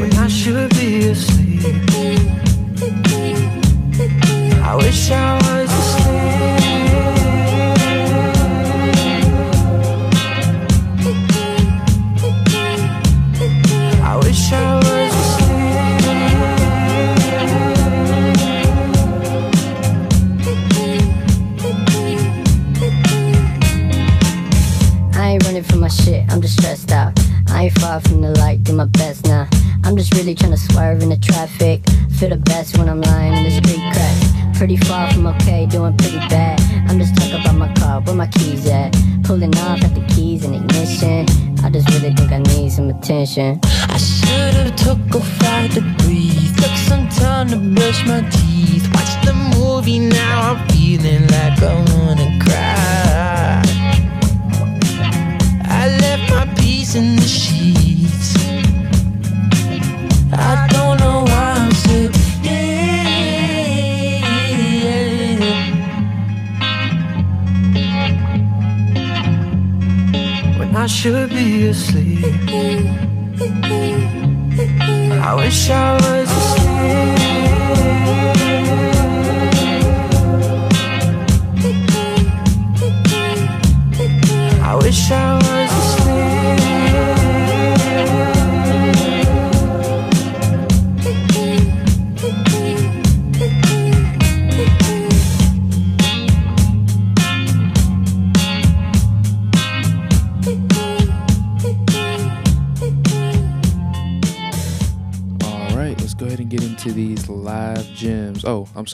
when 0.00 0.12
I 0.18 0.28
should 0.28 0.70
be 0.70 1.08
asleep. 1.08 1.74
I 4.62 4.76
wish 4.76 5.10
I 5.10 5.43
far 27.94 28.10
from 28.10 28.20
the 28.22 28.30
light, 28.40 28.64
do 28.64 28.72
my 28.72 28.86
best 28.86 29.24
now. 29.24 29.46
I'm 29.84 29.96
just 29.96 30.12
really 30.14 30.34
trying 30.34 30.50
to 30.50 30.56
swerve 30.56 31.00
in 31.02 31.10
the 31.10 31.16
traffic. 31.16 31.80
Feel 32.18 32.30
the 32.30 32.36
best 32.36 32.76
when 32.76 32.88
I'm 32.88 33.00
lying 33.00 33.34
in 33.34 33.44
the 33.44 33.50
street 33.50 33.82
crack. 33.92 34.16
Pretty 34.56 34.76
far 34.76 35.12
from 35.12 35.26
okay, 35.28 35.66
doing 35.66 35.96
pretty 35.96 36.18
bad. 36.28 36.60
I'm 36.88 36.98
just 36.98 37.14
talking 37.16 37.40
about 37.40 37.54
my 37.54 37.72
car, 37.74 38.00
where 38.00 38.16
my 38.16 38.26
keys 38.26 38.66
at? 38.66 38.92
Pulling 39.22 39.54
off 39.58 39.82
at 39.84 39.94
the 39.94 40.04
keys 40.12 40.44
and 40.44 40.54
ignition. 40.56 41.26
I 41.64 41.70
just 41.70 41.88
really 41.90 42.12
think 42.14 42.32
I 42.32 42.38
need 42.38 42.72
some 42.72 42.90
attention. 42.90 43.60
I 43.64 43.96
should've 43.96 44.63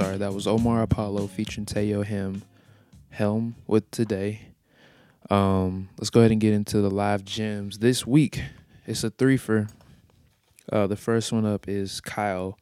sorry, 0.01 0.17
that 0.17 0.33
was 0.33 0.47
Omar 0.47 0.81
Apollo 0.81 1.27
featuring 1.27 1.67
Teo 1.67 2.03
Him 2.03 2.43
Halm 3.19 3.53
with 3.67 3.91
today. 3.91 4.41
Um, 5.29 5.91
let's 5.99 6.09
go 6.09 6.21
ahead 6.21 6.33
and 6.33 6.41
get 6.41 6.55
into 6.55 6.81
the 6.81 6.89
live 6.89 7.23
gems 7.23 7.81
this 7.81 8.07
week. 8.07 8.43
It's 8.87 9.05
a 9.05 9.11
threefer. 9.11 9.71
Uh, 10.73 10.87
the 10.87 10.97
first 10.97 11.33
one 11.33 11.45
up 11.45 11.69
is 11.69 12.01
Kyle. 12.01 12.59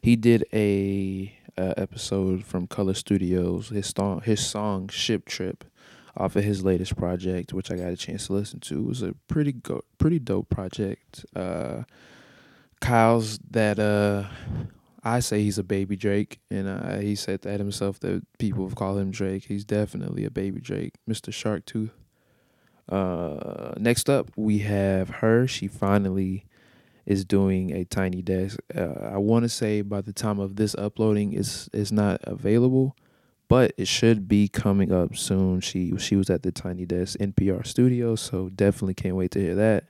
He 0.00 0.14
did 0.14 0.44
a 0.52 1.36
uh, 1.58 1.74
episode 1.76 2.44
from 2.44 2.68
Color 2.68 2.94
Studios. 2.94 3.70
His 3.70 3.88
song, 3.88 4.20
his 4.20 4.46
song 4.46 4.86
"Ship 4.90 5.24
Trip," 5.24 5.64
off 6.16 6.36
of 6.36 6.44
his 6.44 6.62
latest 6.62 6.96
project, 6.96 7.52
which 7.52 7.72
I 7.72 7.78
got 7.78 7.88
a 7.88 7.96
chance 7.96 8.28
to 8.28 8.34
listen 8.34 8.60
to. 8.60 8.78
It 8.78 8.86
was 8.86 9.02
a 9.02 9.14
pretty 9.26 9.52
go- 9.52 9.84
pretty 9.98 10.20
dope 10.20 10.48
project. 10.50 11.26
Uh, 11.34 11.82
Kyle's 12.80 13.40
that 13.50 13.80
uh 13.80 14.28
I 15.02 15.20
say 15.20 15.42
he's 15.42 15.58
a 15.58 15.64
baby 15.64 15.96
Drake 15.96 16.40
and 16.50 16.68
uh, 16.68 16.98
he 16.98 17.14
said 17.14 17.42
that 17.42 17.60
himself 17.60 18.00
that 18.00 18.22
people 18.38 18.68
called 18.70 18.98
him 18.98 19.10
Drake. 19.10 19.44
He's 19.46 19.64
definitely 19.64 20.24
a 20.24 20.30
baby 20.30 20.60
Drake, 20.60 20.94
Mr. 21.08 21.32
Shark 21.32 21.64
Tooth. 21.64 21.92
Uh 22.88 23.72
next 23.78 24.10
up 24.10 24.30
we 24.36 24.58
have 24.58 25.08
her. 25.08 25.46
She 25.46 25.68
finally 25.68 26.44
is 27.06 27.24
doing 27.24 27.72
a 27.72 27.84
tiny 27.84 28.22
desk. 28.22 28.58
Uh, 28.74 29.10
I 29.12 29.18
want 29.18 29.44
to 29.44 29.48
say 29.48 29.82
by 29.82 30.00
the 30.00 30.12
time 30.12 30.38
of 30.38 30.56
this 30.56 30.74
uploading 30.76 31.32
is 31.32 31.68
is 31.72 31.90
not 31.90 32.20
available, 32.24 32.96
but 33.48 33.72
it 33.76 33.88
should 33.88 34.28
be 34.28 34.48
coming 34.48 34.92
up 34.92 35.16
soon. 35.16 35.60
She 35.60 35.96
she 35.98 36.16
was 36.16 36.30
at 36.30 36.42
the 36.42 36.52
Tiny 36.52 36.86
Desk 36.86 37.18
NPR 37.18 37.66
studio, 37.66 38.14
so 38.14 38.48
definitely 38.48 38.94
can't 38.94 39.16
wait 39.16 39.32
to 39.32 39.40
hear 39.40 39.56
that. 39.56 39.84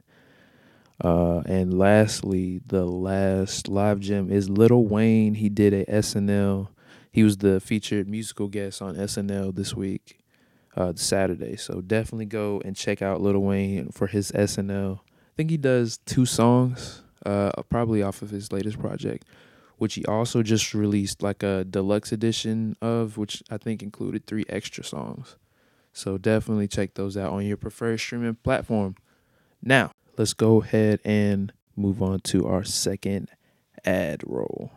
Uh, 1.02 1.40
and 1.46 1.78
lastly, 1.78 2.60
the 2.66 2.84
last 2.84 3.68
live 3.68 4.00
gem 4.00 4.30
is 4.30 4.50
Lil 4.50 4.84
Wayne. 4.84 5.34
He 5.34 5.48
did 5.48 5.72
a 5.72 5.84
SNL. 5.86 6.68
He 7.10 7.22
was 7.22 7.38
the 7.38 7.58
featured 7.60 8.08
musical 8.08 8.48
guest 8.48 8.82
on 8.82 8.96
SNL 8.96 9.54
this 9.54 9.74
week, 9.74 10.20
uh, 10.76 10.92
Saturday. 10.94 11.56
So 11.56 11.80
definitely 11.80 12.26
go 12.26 12.60
and 12.64 12.76
check 12.76 13.00
out 13.00 13.20
Lil 13.20 13.38
Wayne 13.38 13.90
for 13.90 14.06
his 14.06 14.30
SNL. 14.32 14.98
I 14.98 15.32
think 15.36 15.50
he 15.50 15.56
does 15.56 15.98
two 16.04 16.26
songs, 16.26 17.02
uh, 17.24 17.50
probably 17.68 18.02
off 18.02 18.20
of 18.20 18.30
his 18.30 18.52
latest 18.52 18.78
project, 18.78 19.24
which 19.78 19.94
he 19.94 20.04
also 20.04 20.42
just 20.42 20.74
released 20.74 21.22
like 21.22 21.42
a 21.42 21.64
deluxe 21.64 22.12
edition 22.12 22.76
of, 22.82 23.16
which 23.16 23.42
I 23.50 23.56
think 23.56 23.82
included 23.82 24.26
three 24.26 24.44
extra 24.50 24.84
songs. 24.84 25.36
So 25.94 26.18
definitely 26.18 26.68
check 26.68 26.94
those 26.94 27.16
out 27.16 27.32
on 27.32 27.46
your 27.46 27.56
preferred 27.56 27.98
streaming 27.98 28.34
platform. 28.34 28.96
Now, 29.62 29.92
let's 30.16 30.32
go 30.34 30.62
ahead 30.62 31.00
and 31.04 31.52
move 31.76 32.02
on 32.02 32.20
to 32.20 32.46
our 32.46 32.64
second 32.64 33.28
ad 33.84 34.22
roll. 34.26 34.70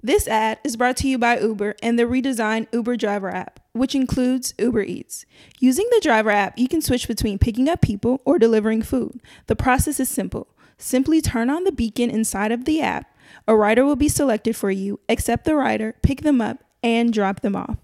This 0.00 0.28
ad 0.28 0.60
is 0.62 0.76
brought 0.76 0.96
to 0.98 1.08
you 1.08 1.18
by 1.18 1.40
Uber 1.40 1.74
and 1.82 1.98
the 1.98 2.04
redesigned 2.04 2.68
Uber 2.72 2.96
Driver 2.96 3.34
app, 3.34 3.60
which 3.72 3.94
includes 3.96 4.54
Uber 4.58 4.82
Eats. 4.82 5.26
Using 5.58 5.88
the 5.90 6.00
Driver 6.00 6.30
app, 6.30 6.56
you 6.56 6.68
can 6.68 6.80
switch 6.80 7.08
between 7.08 7.38
picking 7.38 7.68
up 7.68 7.80
people 7.80 8.22
or 8.24 8.38
delivering 8.38 8.82
food. 8.82 9.20
The 9.46 9.56
process 9.56 9.98
is 9.98 10.08
simple. 10.08 10.48
Simply 10.76 11.20
turn 11.20 11.50
on 11.50 11.64
the 11.64 11.72
beacon 11.72 12.10
inside 12.10 12.52
of 12.52 12.64
the 12.64 12.80
app. 12.80 13.12
A 13.48 13.56
rider 13.56 13.84
will 13.84 13.96
be 13.96 14.08
selected 14.08 14.54
for 14.54 14.70
you, 14.70 15.00
accept 15.08 15.44
the 15.44 15.56
rider, 15.56 15.96
pick 16.02 16.22
them 16.22 16.40
up, 16.40 16.62
and 16.82 17.12
drop 17.12 17.40
them 17.40 17.56
off. 17.56 17.76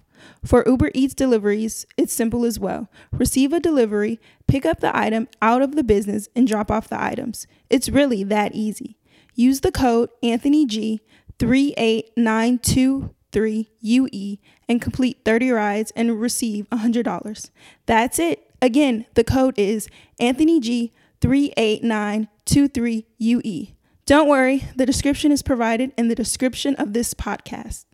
For 0.45 0.65
Uber 0.67 0.91
Eats 0.95 1.15
deliveries, 1.15 1.87
it's 1.97 2.13
simple 2.13 2.45
as 2.45 2.59
well. 2.59 2.91
Receive 3.13 3.53
a 3.53 3.61
delivery, 3.61 4.21
pick 4.47 4.67
up 4.67 4.81
the 4.81 4.97
item 4.97 5.29
out 5.41 5.63
of 5.63 5.77
the 5.77 5.85
business, 5.85 6.29
and 6.35 6.47
drop 6.47 6.71
off 6.71 6.89
the 6.89 7.03
items. 7.03 7.47
It's 7.71 7.89
really 7.89 8.25
that 8.25 8.55
easy. 8.55 8.99
Use 9.35 9.61
the 9.61 9.73
code 9.73 10.11
Anthony 10.23 10.67
G 10.67 11.01
38923UE 11.39 14.39
and 14.69 14.81
complete 14.81 15.19
30 15.25 15.51
rides 15.51 15.93
and 15.97 16.21
receive 16.21 16.69
$100. 16.71 17.51
That's 17.87 18.19
it. 18.19 18.51
Again, 18.63 19.07
the 19.15 19.25
code 19.25 19.59
is 19.59 19.89
Anthony 20.21 20.61
G 20.61 20.93
38923UE. 21.21 23.75
Don't 24.07 24.29
worry, 24.29 24.69
the 24.77 24.85
description 24.85 25.33
is 25.33 25.43
provided 25.43 25.93
in 25.97 26.09
the 26.09 26.15
description 26.15 26.75
of 26.77 26.93
this 26.93 27.15
podcast. 27.15 27.87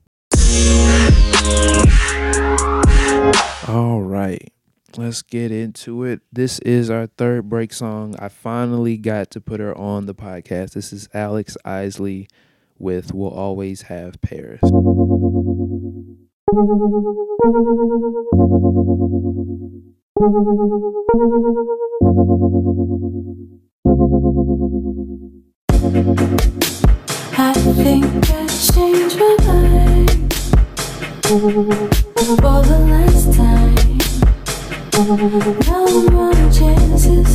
All 3.69 4.03
right, 4.03 4.53
let's 4.97 5.23
get 5.23 5.53
into 5.53 6.05
it. 6.05 6.21
This 6.33 6.59
is 6.61 6.91
our 6.91 7.07
third 7.07 7.49
break 7.49 7.73
song. 7.73 8.17
I 8.19 8.29
finally 8.29 8.97
got 8.97 9.31
to 9.33 9.41
put 9.41 9.61
her 9.61 9.77
on 9.77 10.07
the 10.07 10.15
podcast. 10.15 10.73
This 10.73 10.93
is 10.93 11.09
Alex 11.15 11.57
Isley 11.65 12.29
with 12.79 13.15
We'll 13.15 13.31
Always 13.31 13.83
Have 13.83 14.21
Paris. 14.23 14.61
I 27.43 27.53
think 27.55 28.05
I 28.31 28.47
changed 28.47 29.19
my 29.19 29.37
mind 29.47 30.10
for 31.31 31.37
the 31.39 32.79
last 32.91 33.33
time. 33.37 33.99
No 34.97 35.87
more 36.11 36.35
chances, 36.51 37.31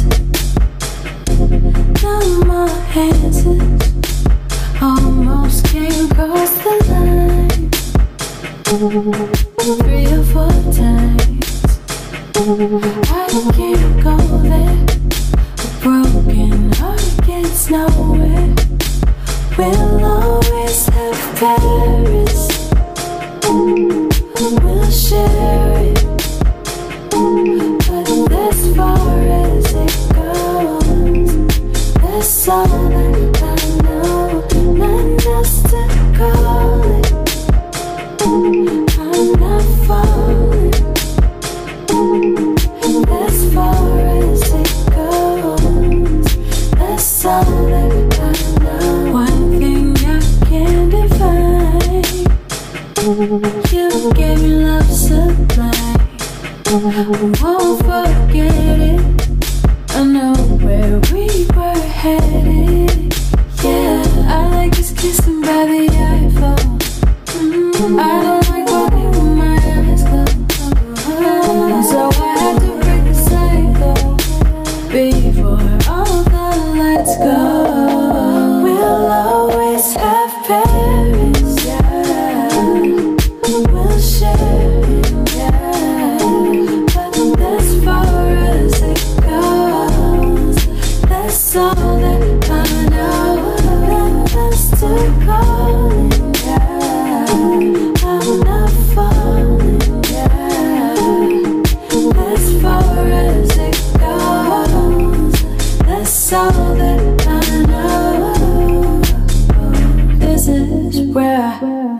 no 2.03 2.15
more 2.43 2.75
chances. 2.91 3.61
Almost 4.81 5.65
came 5.67 6.11
across 6.11 6.51
the 6.63 6.73
line 6.89 7.69
three 9.79 10.07
or 10.07 10.23
four 10.25 10.55
times. 10.73 11.47
I 13.07 13.29
can't 13.55 14.03
go 14.03 14.17
there. 14.43 14.77
A 15.57 15.67
broken 15.81 16.73
heart 16.73 17.11
gets 17.25 17.69
nowhere. 17.69 18.53
We'll 19.57 20.05
always 20.05 20.87
have 20.87 21.35
Paris. 21.37 22.64
We'll 23.47 24.89
share 24.89 25.34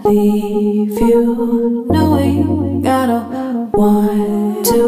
leave 0.04 1.00
you 1.00 1.86
knowing 1.90 2.86
I 2.88 3.08
don't 3.08 3.72
want 3.74 4.66
to. 4.68 4.82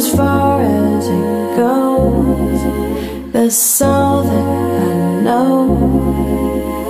As 0.00 0.14
far 0.14 0.62
as 0.62 1.06
it 1.08 1.56
goes. 1.56 2.60
That's 3.32 3.82
all 3.82 4.22
that 4.22 4.30
I 4.30 5.20
know. 5.22 5.56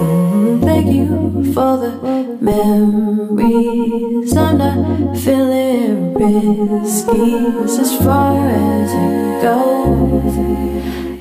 Mm, 0.01 0.61
Thank 0.63 0.87
you 0.95 1.53
for 1.55 1.77
the 1.79 1.93
memories. 2.41 4.37
I'm 4.37 4.59
not 4.59 5.17
feeling 5.19 6.15
risky. 6.15 7.35
As 7.83 7.93
far 8.05 8.37
as 8.49 8.91
it 8.93 9.43
goes. 9.43 10.35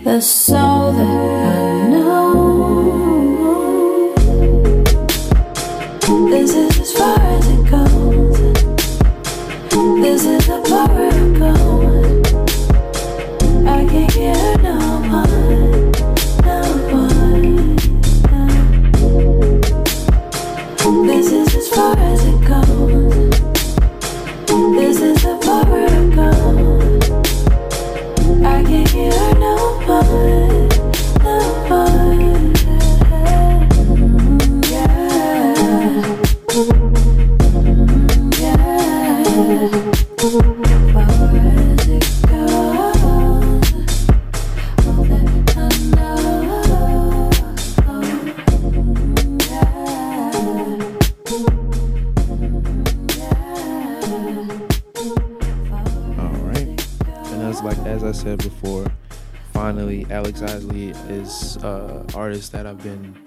That's 0.04 0.52
all 0.52 0.92
that 0.92 1.02
I 1.02 1.90
know. 1.90 2.49
I 6.10 6.12
can't 13.86 14.14
get 14.14 14.62
no 14.64 14.76
one, 15.08 15.69
Alex 60.20 60.42
Isley 60.42 60.90
is 61.08 61.56
uh 61.64 62.06
artist 62.14 62.52
that 62.52 62.66
I've 62.66 62.84
been 62.84 63.18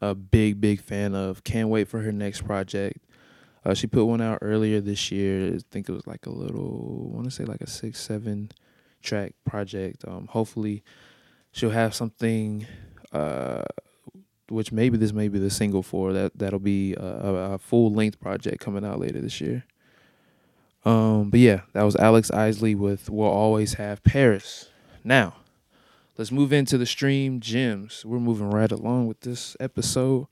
a 0.00 0.14
big 0.14 0.58
big 0.58 0.80
fan 0.80 1.14
of. 1.14 1.44
Can't 1.44 1.68
wait 1.68 1.88
for 1.88 2.00
her 2.00 2.10
next 2.10 2.46
project. 2.46 3.04
Uh, 3.66 3.74
she 3.74 3.86
put 3.86 4.06
one 4.06 4.22
out 4.22 4.38
earlier 4.40 4.80
this 4.80 5.12
year. 5.12 5.56
I 5.56 5.58
think 5.70 5.90
it 5.90 5.92
was 5.92 6.06
like 6.06 6.24
a 6.24 6.30
little, 6.30 7.10
I 7.12 7.16
want 7.16 7.26
to 7.26 7.30
say 7.30 7.44
like 7.44 7.60
a 7.60 7.66
six 7.66 8.00
seven 8.00 8.50
track 9.02 9.34
project. 9.44 10.06
Um, 10.08 10.26
hopefully, 10.30 10.82
she'll 11.52 11.68
have 11.68 11.94
something. 11.94 12.66
Uh, 13.12 13.64
which 14.48 14.72
maybe 14.72 14.96
this 14.96 15.12
may 15.12 15.28
be 15.28 15.38
the 15.38 15.50
single 15.50 15.82
for 15.82 16.14
that. 16.14 16.32
That'll 16.34 16.60
be 16.60 16.94
a, 16.94 17.04
a, 17.04 17.34
a 17.52 17.58
full 17.58 17.92
length 17.92 18.18
project 18.18 18.58
coming 18.58 18.86
out 18.86 19.00
later 19.00 19.20
this 19.20 19.38
year. 19.38 19.66
Um, 20.86 21.28
but 21.28 21.40
yeah, 21.40 21.60
that 21.74 21.82
was 21.82 21.94
Alex 21.96 22.30
Isley 22.30 22.74
with 22.74 23.10
We'll 23.10 23.28
Always 23.28 23.74
Have 23.74 24.02
Paris. 24.02 24.70
Now, 25.04 25.34
let's 26.16 26.32
move 26.32 26.52
into 26.52 26.78
the 26.78 26.86
stream 26.86 27.40
gems. 27.40 28.04
We're 28.04 28.18
moving 28.18 28.50
right 28.50 28.70
along 28.70 29.06
with 29.06 29.20
this 29.20 29.56
episode. 29.60 30.26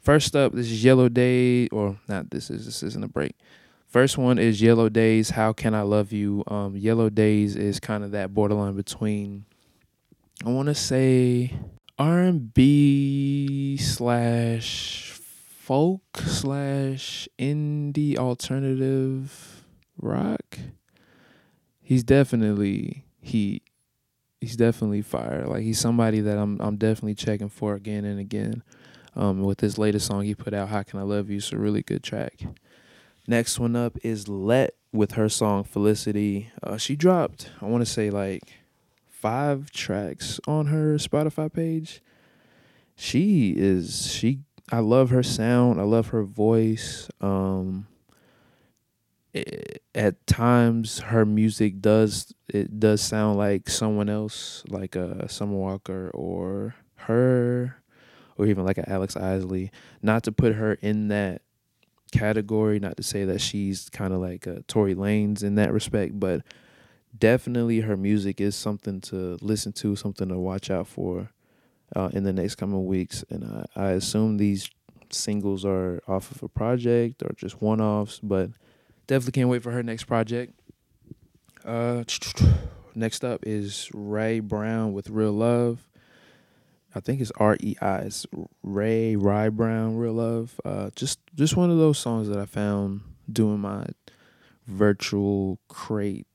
First 0.00 0.34
up, 0.34 0.52
this 0.52 0.70
is 0.70 0.84
Yellow 0.84 1.08
Day, 1.08 1.68
or 1.68 1.98
not 2.08 2.30
this 2.30 2.50
is 2.50 2.64
this 2.64 2.82
isn't 2.82 3.04
a 3.04 3.08
break. 3.08 3.36
First 3.86 4.18
one 4.18 4.38
is 4.38 4.60
Yellow 4.60 4.88
Days, 4.88 5.30
How 5.30 5.52
Can 5.52 5.74
I 5.74 5.82
Love 5.82 6.12
You? 6.12 6.44
Um, 6.46 6.76
Yellow 6.76 7.08
Days 7.08 7.56
is 7.56 7.80
kind 7.80 8.04
of 8.04 8.10
that 8.10 8.34
borderline 8.34 8.74
between 8.74 9.44
I 10.44 10.50
wanna 10.50 10.74
say 10.74 11.54
R 11.98 12.20
and 12.20 12.52
B 12.54 13.76
slash 13.76 15.10
folk 15.68 16.02
slash 16.16 17.28
indie 17.38 18.16
alternative 18.16 19.64
rock. 19.96 20.58
He's 21.80 22.04
definitely 22.04 23.04
he 23.20 23.62
he's 24.40 24.56
definitely 24.56 25.02
fire. 25.02 25.44
Like 25.46 25.62
he's 25.62 25.78
somebody 25.80 26.20
that 26.20 26.38
I'm 26.38 26.60
I'm 26.60 26.76
definitely 26.76 27.14
checking 27.14 27.48
for 27.48 27.74
again 27.74 28.04
and 28.04 28.20
again. 28.20 28.62
Um, 29.16 29.42
with 29.42 29.58
this 29.58 29.78
latest 29.78 30.06
song 30.06 30.22
he 30.22 30.34
put 30.34 30.54
out, 30.54 30.68
"How 30.68 30.82
Can 30.82 31.00
I 31.00 31.02
Love 31.02 31.28
You," 31.28 31.38
it's 31.38 31.52
a 31.52 31.58
really 31.58 31.82
good 31.82 32.02
track. 32.02 32.40
Next 33.26 33.58
one 33.58 33.76
up 33.76 33.98
is 34.02 34.28
Let 34.28 34.74
with 34.92 35.12
her 35.12 35.28
song 35.28 35.64
Felicity. 35.64 36.50
Uh, 36.62 36.76
she 36.76 36.96
dropped, 36.96 37.50
I 37.60 37.66
want 37.66 37.82
to 37.82 37.90
say 37.90 38.08
like 38.10 38.42
five 39.10 39.70
tracks 39.70 40.40
on 40.46 40.66
her 40.66 40.94
Spotify 40.94 41.52
page. 41.52 42.00
She 42.96 43.54
is 43.56 44.12
she. 44.12 44.40
I 44.70 44.78
love 44.78 45.10
her 45.10 45.22
sound. 45.22 45.80
I 45.80 45.84
love 45.84 46.08
her 46.08 46.22
voice. 46.22 47.08
Um, 47.20 47.87
it, 49.46 49.82
at 49.94 50.26
times 50.26 50.98
her 51.00 51.24
music 51.24 51.80
does 51.80 52.32
it 52.48 52.80
does 52.80 53.00
sound 53.00 53.38
like 53.38 53.68
someone 53.68 54.08
else, 54.08 54.64
like 54.68 54.96
a 54.96 55.28
Summer 55.28 55.56
Walker 55.56 56.10
or 56.14 56.74
her, 56.96 57.82
or 58.36 58.46
even 58.46 58.64
like 58.64 58.78
a 58.78 58.88
Alex 58.88 59.16
Isley. 59.16 59.70
Not 60.02 60.22
to 60.24 60.32
put 60.32 60.54
her 60.54 60.74
in 60.74 61.08
that 61.08 61.42
category, 62.12 62.78
not 62.78 62.96
to 62.96 63.02
say 63.02 63.24
that 63.24 63.40
she's 63.40 63.88
kind 63.90 64.12
of 64.12 64.20
like 64.20 64.46
a 64.46 64.62
Tory 64.62 64.94
Lanez 64.94 65.42
in 65.42 65.56
that 65.56 65.72
respect, 65.72 66.18
but 66.18 66.42
definitely 67.16 67.80
her 67.80 67.96
music 67.96 68.40
is 68.40 68.56
something 68.56 69.00
to 69.02 69.36
listen 69.40 69.72
to, 69.72 69.96
something 69.96 70.28
to 70.28 70.38
watch 70.38 70.70
out 70.70 70.86
for 70.86 71.30
uh, 71.94 72.08
in 72.12 72.24
the 72.24 72.32
next 72.32 72.56
coming 72.56 72.86
weeks. 72.86 73.24
And 73.30 73.44
I, 73.76 73.80
I 73.80 73.90
assume 73.90 74.36
these 74.36 74.70
singles 75.10 75.64
are 75.64 76.02
off 76.06 76.30
of 76.30 76.42
a 76.42 76.48
project 76.48 77.22
or 77.22 77.30
just 77.36 77.60
one 77.60 77.80
offs, 77.80 78.20
but 78.22 78.50
definitely 79.08 79.32
can't 79.32 79.48
wait 79.48 79.62
for 79.64 79.72
her 79.72 79.82
next 79.82 80.04
project. 80.04 80.54
Uh, 81.64 82.04
next 82.94 83.24
up 83.24 83.40
is 83.44 83.90
Rei 83.92 84.38
Brown 84.38 84.92
with 84.92 85.10
Real 85.10 85.32
Love. 85.32 85.88
I 86.94 87.00
think 87.00 87.20
it's 87.20 87.32
R 87.36 87.56
E 87.60 87.76
I. 87.80 87.96
It's 87.98 88.26
Ray 88.62 89.16
Rye 89.16 89.50
Brown, 89.50 89.96
Real 89.96 90.14
Love. 90.14 90.60
Uh, 90.64 90.90
just 90.94 91.18
just 91.34 91.56
one 91.56 91.70
of 91.70 91.78
those 91.78 91.98
songs 91.98 92.28
that 92.28 92.38
I 92.38 92.46
found 92.46 93.02
doing 93.30 93.58
my 93.58 93.86
virtual 94.66 95.58
crate 95.68 96.26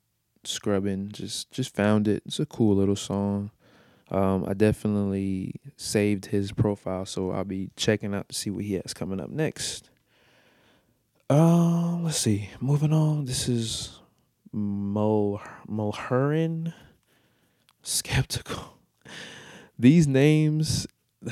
scrubbing. 0.44 1.10
Just 1.12 1.52
just 1.52 1.74
found 1.74 2.08
it. 2.08 2.24
It's 2.26 2.40
a 2.40 2.46
cool 2.46 2.76
little 2.76 2.96
song. 2.96 3.52
Um, 4.12 4.46
I 4.48 4.54
definitely 4.54 5.56
saved 5.76 6.28
his 6.28 6.52
profile, 6.52 7.06
so 7.06 7.32
I'll 7.32 7.46
be 7.46 7.72
checking 7.76 8.14
out 8.14 8.30
to 8.30 8.36
see 8.36 8.52
what 8.52 8.64
he 8.64 8.74
has 8.76 8.94
coming 8.94 9.20
up 9.20 9.32
next. 9.32 9.90
Um, 11.30 12.04
let's 12.04 12.18
see. 12.18 12.50
Moving 12.60 12.94
on. 12.94 13.26
This 13.26 13.48
is 13.48 14.00
Mul 14.52 15.42
Mulherin. 15.70 16.74
Skeptical. 17.82 18.78
These 19.80 20.08
names, 20.08 20.88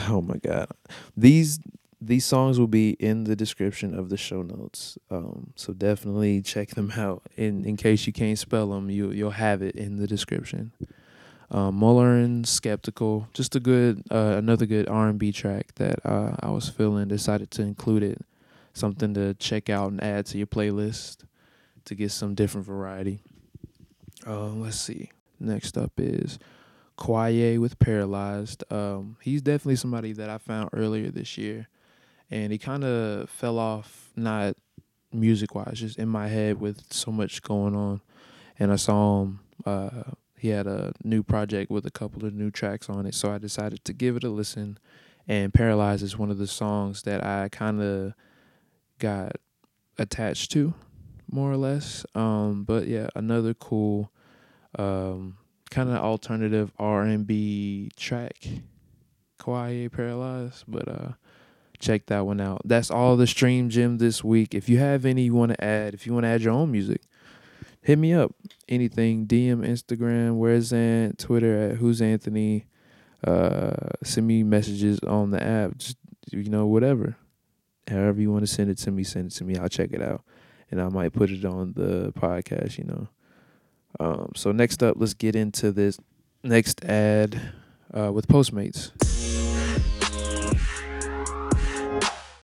oh 0.10 0.22
my 0.22 0.38
god. 0.38 0.70
These 1.16 1.60
these 2.04 2.26
songs 2.26 2.60
will 2.60 2.68
be 2.68 2.92
in 2.94 3.26
the 3.26 3.36
description 3.36 3.98
of 3.98 4.10
the 4.10 4.18
show 4.18 4.42
notes. 4.42 4.98
Um, 5.12 5.54
so 5.56 5.72
definitely 5.72 6.42
check 6.42 6.70
them 6.70 6.92
out. 6.98 7.22
In 7.38 7.64
in 7.64 7.78
case 7.78 8.08
you 8.08 8.14
can't 8.14 8.40
spell 8.40 8.70
them, 8.70 8.90
you 8.90 9.12
you'll 9.12 9.32
have 9.32 9.62
it 9.62 9.76
in 9.76 9.98
the 9.98 10.08
description. 10.08 10.72
Um, 11.52 11.80
Mulherin, 11.80 12.46
skeptical, 12.46 13.28
just 13.34 13.58
a 13.58 13.60
good, 13.60 14.04
uh, 14.10 14.36
another 14.38 14.66
good 14.66 14.88
R 14.88 15.10
and 15.10 15.20
B 15.20 15.34
track 15.34 15.76
that 15.76 16.00
uh, 16.06 16.38
I 16.40 16.50
was 16.50 16.70
feeling. 16.70 17.10
Decided 17.10 17.52
to 17.52 17.62
include 17.62 18.04
it, 18.04 18.26
something 18.74 19.14
to 19.14 19.34
check 19.36 19.70
out 19.70 19.92
and 19.92 20.04
add 20.04 20.26
to 20.28 20.38
your 20.38 20.48
playlist 20.48 21.24
to 21.86 21.96
get 21.96 22.12
some 22.12 22.36
different 22.36 22.68
variety. 22.68 23.22
Uh, 24.26 24.48
let's 24.48 24.80
see. 24.80 25.12
Next 25.40 25.78
up 25.78 25.94
is 25.98 26.38
Kwaye 26.98 27.60
with 27.60 27.80
Paralyzed. 27.80 28.64
Um, 28.72 29.18
he's 29.22 29.42
definitely 29.42 29.78
somebody 29.78 30.14
that 30.14 30.30
I 30.30 30.38
found 30.38 30.70
earlier 30.74 31.10
this 31.10 31.38
year, 31.38 31.68
and 32.30 32.52
he 32.52 32.58
kind 32.58 32.84
of 32.84 33.30
fell 33.30 33.58
off, 33.58 34.12
not 34.16 34.56
music 35.12 35.56
wise, 35.56 35.80
just 35.80 35.98
in 35.98 36.08
my 36.08 36.28
head 36.28 36.62
with 36.62 36.94
so 36.94 37.12
much 37.12 37.42
going 37.42 37.76
on. 37.76 38.02
And 38.60 38.72
I 38.72 38.76
saw 38.76 39.24
him. 39.24 39.40
Uh, 39.66 40.04
he 40.38 40.50
had 40.50 40.68
a 40.68 40.94
new 41.04 41.24
project 41.24 41.70
with 41.70 41.86
a 41.86 41.92
couple 41.92 42.26
of 42.26 42.34
new 42.34 42.52
tracks 42.52 42.90
on 42.90 43.06
it, 43.06 43.16
so 43.16 43.32
I 43.32 43.38
decided 43.38 43.84
to 43.86 43.94
give 43.94 44.16
it 44.16 44.24
a 44.24 44.30
listen. 44.30 44.78
And 45.28 45.54
Paralyzed 45.54 46.04
is 46.04 46.18
one 46.18 46.32
of 46.32 46.38
the 46.38 46.48
songs 46.48 47.04
that 47.04 47.24
I 47.24 47.50
kind 47.50 47.82
of 47.82 48.14
got 49.02 49.36
attached 49.98 50.52
to, 50.52 50.74
more 51.30 51.52
or 51.52 51.58
less. 51.58 52.06
Um, 52.16 52.64
but 52.64 52.88
yeah, 52.88 53.10
another 53.16 53.54
cool, 53.54 54.12
um, 54.80 55.38
kind 55.70 55.90
of 55.90 55.96
alternative 55.98 56.72
R 56.80 57.02
and 57.02 57.28
B 57.28 57.92
track, 57.98 58.48
Kwaye 59.40 59.92
Paralyzed. 59.92 60.64
But 60.68 60.88
uh, 60.88 61.12
check 61.80 62.06
that 62.06 62.26
one 62.26 62.40
out. 62.40 62.62
That's 62.64 62.90
all 62.90 63.18
the 63.18 63.28
stream 63.28 63.70
gym 63.70 63.98
this 63.98 64.24
week. 64.24 64.54
If 64.54 64.70
you 64.70 64.78
have 64.78 65.04
any 65.04 65.24
you 65.24 65.34
want 65.34 65.52
to 65.52 65.64
add, 65.64 65.94
if 65.94 66.08
you 66.08 66.14
want 66.14 66.24
to 66.24 66.30
add 66.30 66.42
your 66.42 66.54
own 66.54 66.72
music, 66.72 67.02
hit 67.82 67.98
me 67.98 68.14
up. 68.14 68.34
Anything, 68.70 69.26
DM, 69.26 69.68
Instagram, 69.68 70.38
where's 70.38 70.72
Ant, 70.72 71.20
Twitter 71.20 71.58
at 71.58 71.78
Who's 71.78 72.02
Anthony. 72.02 72.68
Uh, 73.26 73.90
send 74.04 74.26
me 74.26 74.44
messages 74.44 75.00
on 75.02 75.32
the 75.32 75.44
app. 75.44 75.78
Just 75.78 75.98
you 76.32 76.50
know, 76.50 76.68
whatever. 76.68 77.18
However 77.92 78.22
you 78.22 78.32
want 78.32 78.44
to 78.44 78.52
send 78.52 78.70
it 78.70 78.78
to 78.80 78.92
me, 78.92 79.04
send 79.04 79.32
it 79.32 79.36
to 79.36 79.44
me. 79.44 79.58
I'll 79.58 79.70
check 79.70 79.92
it 79.92 80.02
out, 80.02 80.24
and 80.72 80.82
I 80.82 80.90
might 80.90 81.14
put 81.14 81.30
it 81.30 81.46
on 81.46 81.74
the 81.74 82.14
podcast. 82.14 82.78
You 82.78 82.86
know. 82.86 83.08
Um, 84.00 84.32
so 84.36 84.52
next 84.52 84.82
up, 84.82 84.96
let's 84.98 85.14
get 85.14 85.36
into 85.36 85.72
this 85.72 86.00
next 86.44 86.84
ad 86.86 87.40
uh, 87.94 88.12
with 88.12 88.28
Postmates. 88.28 88.92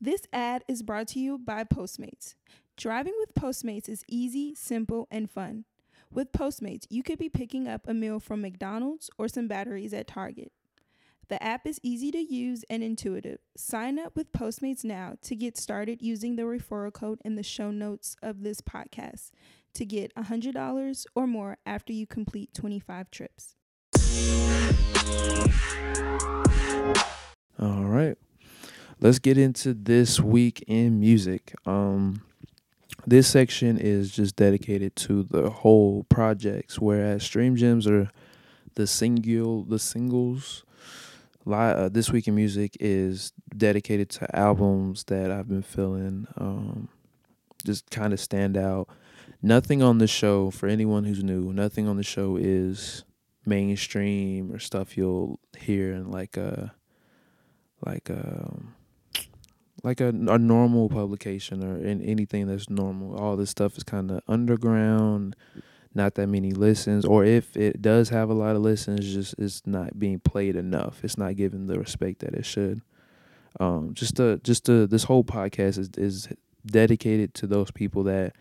This 0.00 0.22
ad 0.32 0.62
is 0.68 0.82
brought 0.82 1.08
to 1.08 1.20
you 1.20 1.38
by 1.38 1.64
Postmates. 1.64 2.34
Driving 2.76 3.14
with 3.18 3.34
Postmates 3.34 3.88
is 3.88 4.04
easy, 4.08 4.54
simple, 4.54 5.08
and 5.10 5.30
fun. 5.30 5.64
With 6.12 6.32
Postmates, 6.32 6.86
you 6.90 7.02
could 7.02 7.18
be 7.18 7.28
picking 7.28 7.66
up 7.66 7.88
a 7.88 7.94
meal 7.94 8.20
from 8.20 8.42
McDonald's 8.42 9.10
or 9.18 9.28
some 9.28 9.48
batteries 9.48 9.92
at 9.92 10.06
Target. 10.06 10.52
The 11.28 11.42
app 11.42 11.66
is 11.66 11.80
easy 11.82 12.12
to 12.12 12.20
use 12.20 12.64
and 12.70 12.84
intuitive. 12.84 13.40
Sign 13.56 13.98
up 13.98 14.14
with 14.14 14.30
Postmates 14.30 14.84
now 14.84 15.14
to 15.22 15.34
get 15.34 15.56
started 15.56 16.00
using 16.00 16.36
the 16.36 16.42
referral 16.42 16.92
code 16.92 17.20
in 17.24 17.34
the 17.34 17.42
show 17.42 17.72
notes 17.72 18.16
of 18.22 18.44
this 18.44 18.60
podcast 18.60 19.32
to 19.74 19.84
get 19.84 20.14
$100 20.14 21.06
or 21.16 21.26
more 21.26 21.58
after 21.66 21.92
you 21.92 22.06
complete 22.06 22.54
25 22.54 23.10
trips. 23.10 23.56
All 27.58 27.84
right. 27.86 28.16
Let's 29.00 29.18
get 29.18 29.36
into 29.36 29.74
this 29.74 30.20
week 30.20 30.62
in 30.68 31.00
music. 31.00 31.54
Um 31.66 32.22
this 33.08 33.28
section 33.28 33.78
is 33.78 34.10
just 34.10 34.34
dedicated 34.34 34.96
to 34.96 35.22
the 35.22 35.50
whole 35.50 36.04
projects 36.08 36.80
whereas 36.80 37.22
stream 37.22 37.54
gems 37.54 37.86
are 37.86 38.10
the 38.74 38.86
single 38.86 39.62
the 39.62 39.78
singles 39.78 40.64
uh, 41.54 41.88
this 41.88 42.10
week 42.10 42.26
in 42.26 42.34
music 42.34 42.76
is 42.80 43.32
dedicated 43.56 44.10
to 44.10 44.36
albums 44.36 45.04
that 45.04 45.30
I've 45.30 45.48
been 45.48 45.62
feeling 45.62 46.26
um 46.36 46.88
just 47.64 47.90
kind 47.90 48.12
of 48.12 48.20
stand 48.20 48.56
out. 48.56 48.88
Nothing 49.42 49.82
on 49.82 49.98
the 49.98 50.06
show 50.06 50.50
for 50.50 50.68
anyone 50.68 51.04
who's 51.04 51.22
new, 51.22 51.52
nothing 51.52 51.88
on 51.88 51.96
the 51.96 52.02
show 52.02 52.36
is 52.36 53.04
mainstream 53.44 54.52
or 54.52 54.58
stuff 54.58 54.96
you'll 54.96 55.38
hear 55.56 55.92
in 55.92 56.10
like 56.10 56.36
a 56.36 56.74
like 57.84 58.08
a 58.08 58.60
like 59.82 60.00
a, 60.00 60.08
a 60.08 60.38
normal 60.38 60.88
publication 60.88 61.62
or 61.62 61.76
in 61.76 62.02
anything 62.02 62.46
that's 62.46 62.70
normal. 62.70 63.16
All 63.16 63.36
this 63.36 63.50
stuff 63.50 63.76
is 63.76 63.84
kind 63.84 64.10
of 64.10 64.20
underground, 64.26 65.36
not 65.96 66.14
that 66.14 66.28
many 66.28 66.52
listens, 66.52 67.04
or 67.04 67.24
if 67.24 67.56
it 67.56 67.80
does 67.80 68.10
have 68.10 68.28
a 68.28 68.34
lot 68.34 68.54
of 68.54 68.62
listens, 68.62 69.12
just 69.12 69.34
it's 69.38 69.66
not 69.66 69.98
being 69.98 70.20
played 70.20 70.54
enough. 70.54 71.02
It's 71.02 71.16
not 71.16 71.36
given 71.36 71.66
the 71.66 71.78
respect 71.78 72.20
that 72.20 72.34
it 72.34 72.44
should. 72.44 72.82
Um, 73.58 73.94
just 73.94 74.20
uh, 74.20 74.36
just 74.44 74.68
uh, 74.68 74.86
this 74.86 75.04
whole 75.04 75.24
podcast 75.24 75.78
is 75.78 75.90
is 75.96 76.28
dedicated 76.66 77.32
to 77.34 77.46
those 77.46 77.70
people 77.70 78.02
that 78.04 78.34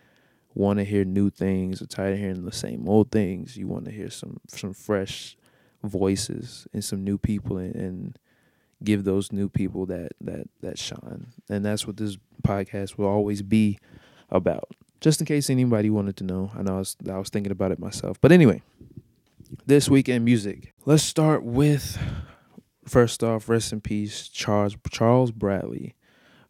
want 0.54 0.80
to 0.80 0.86
hear 0.86 1.06
new 1.06 1.30
things, 1.30 1.82
are 1.82 1.86
tired 1.88 2.14
of 2.14 2.20
hearing 2.20 2.46
the 2.46 2.52
same 2.52 2.88
old 2.90 3.12
things. 3.12 3.56
You 3.56 3.68
want 3.68 3.86
to 3.86 3.92
hear 3.92 4.10
some 4.10 4.42
some 4.48 4.74
fresh 4.74 5.38
voices 5.82 6.68
and 6.74 6.84
some 6.84 7.04
new 7.04 7.18
people 7.18 7.58
and, 7.58 7.76
and 7.76 8.20
give 8.84 9.06
those 9.06 9.32
new 9.32 9.48
people 9.48 9.86
that 9.86 10.12
that 10.20 10.50
that 10.62 10.78
shine. 10.78 11.28
And 11.50 11.64
that's 11.64 11.88
what 11.88 11.96
this 11.96 12.18
podcast 12.44 12.98
will 12.98 13.08
always 13.08 13.42
be 13.42 13.80
about. 14.30 14.70
Just 15.02 15.20
in 15.20 15.26
case 15.26 15.50
anybody 15.50 15.90
wanted 15.90 16.18
to 16.18 16.24
know. 16.24 16.52
I 16.58 16.62
know 16.64 16.76
I 16.76 16.80
was, 16.80 16.96
I 17.10 17.18
was 17.18 17.30
thinking 17.30 17.52
about 17.52 17.72
it 17.72 17.80
myself. 17.80 18.20
But 18.20 18.32
anyway, 18.32 18.62
this 19.66 19.90
weekend 19.90 20.26
music. 20.26 20.74
Let's 20.86 21.04
start 21.04 21.44
with 21.44 21.98
first 22.88 23.24
off, 23.24 23.50
rest 23.50 23.74
in 23.74 23.82
peace, 23.82 24.28
Charles 24.28 24.76
Charles 24.90 25.32
Bradley. 25.32 25.96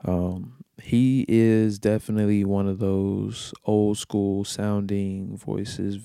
Um, 0.03 0.63
he 0.81 1.25
is 1.27 1.79
definitely 1.79 2.43
one 2.43 2.67
of 2.67 2.79
those 2.79 3.53
old 3.63 3.97
school 3.97 4.43
sounding 4.43 5.37
voices. 5.37 5.99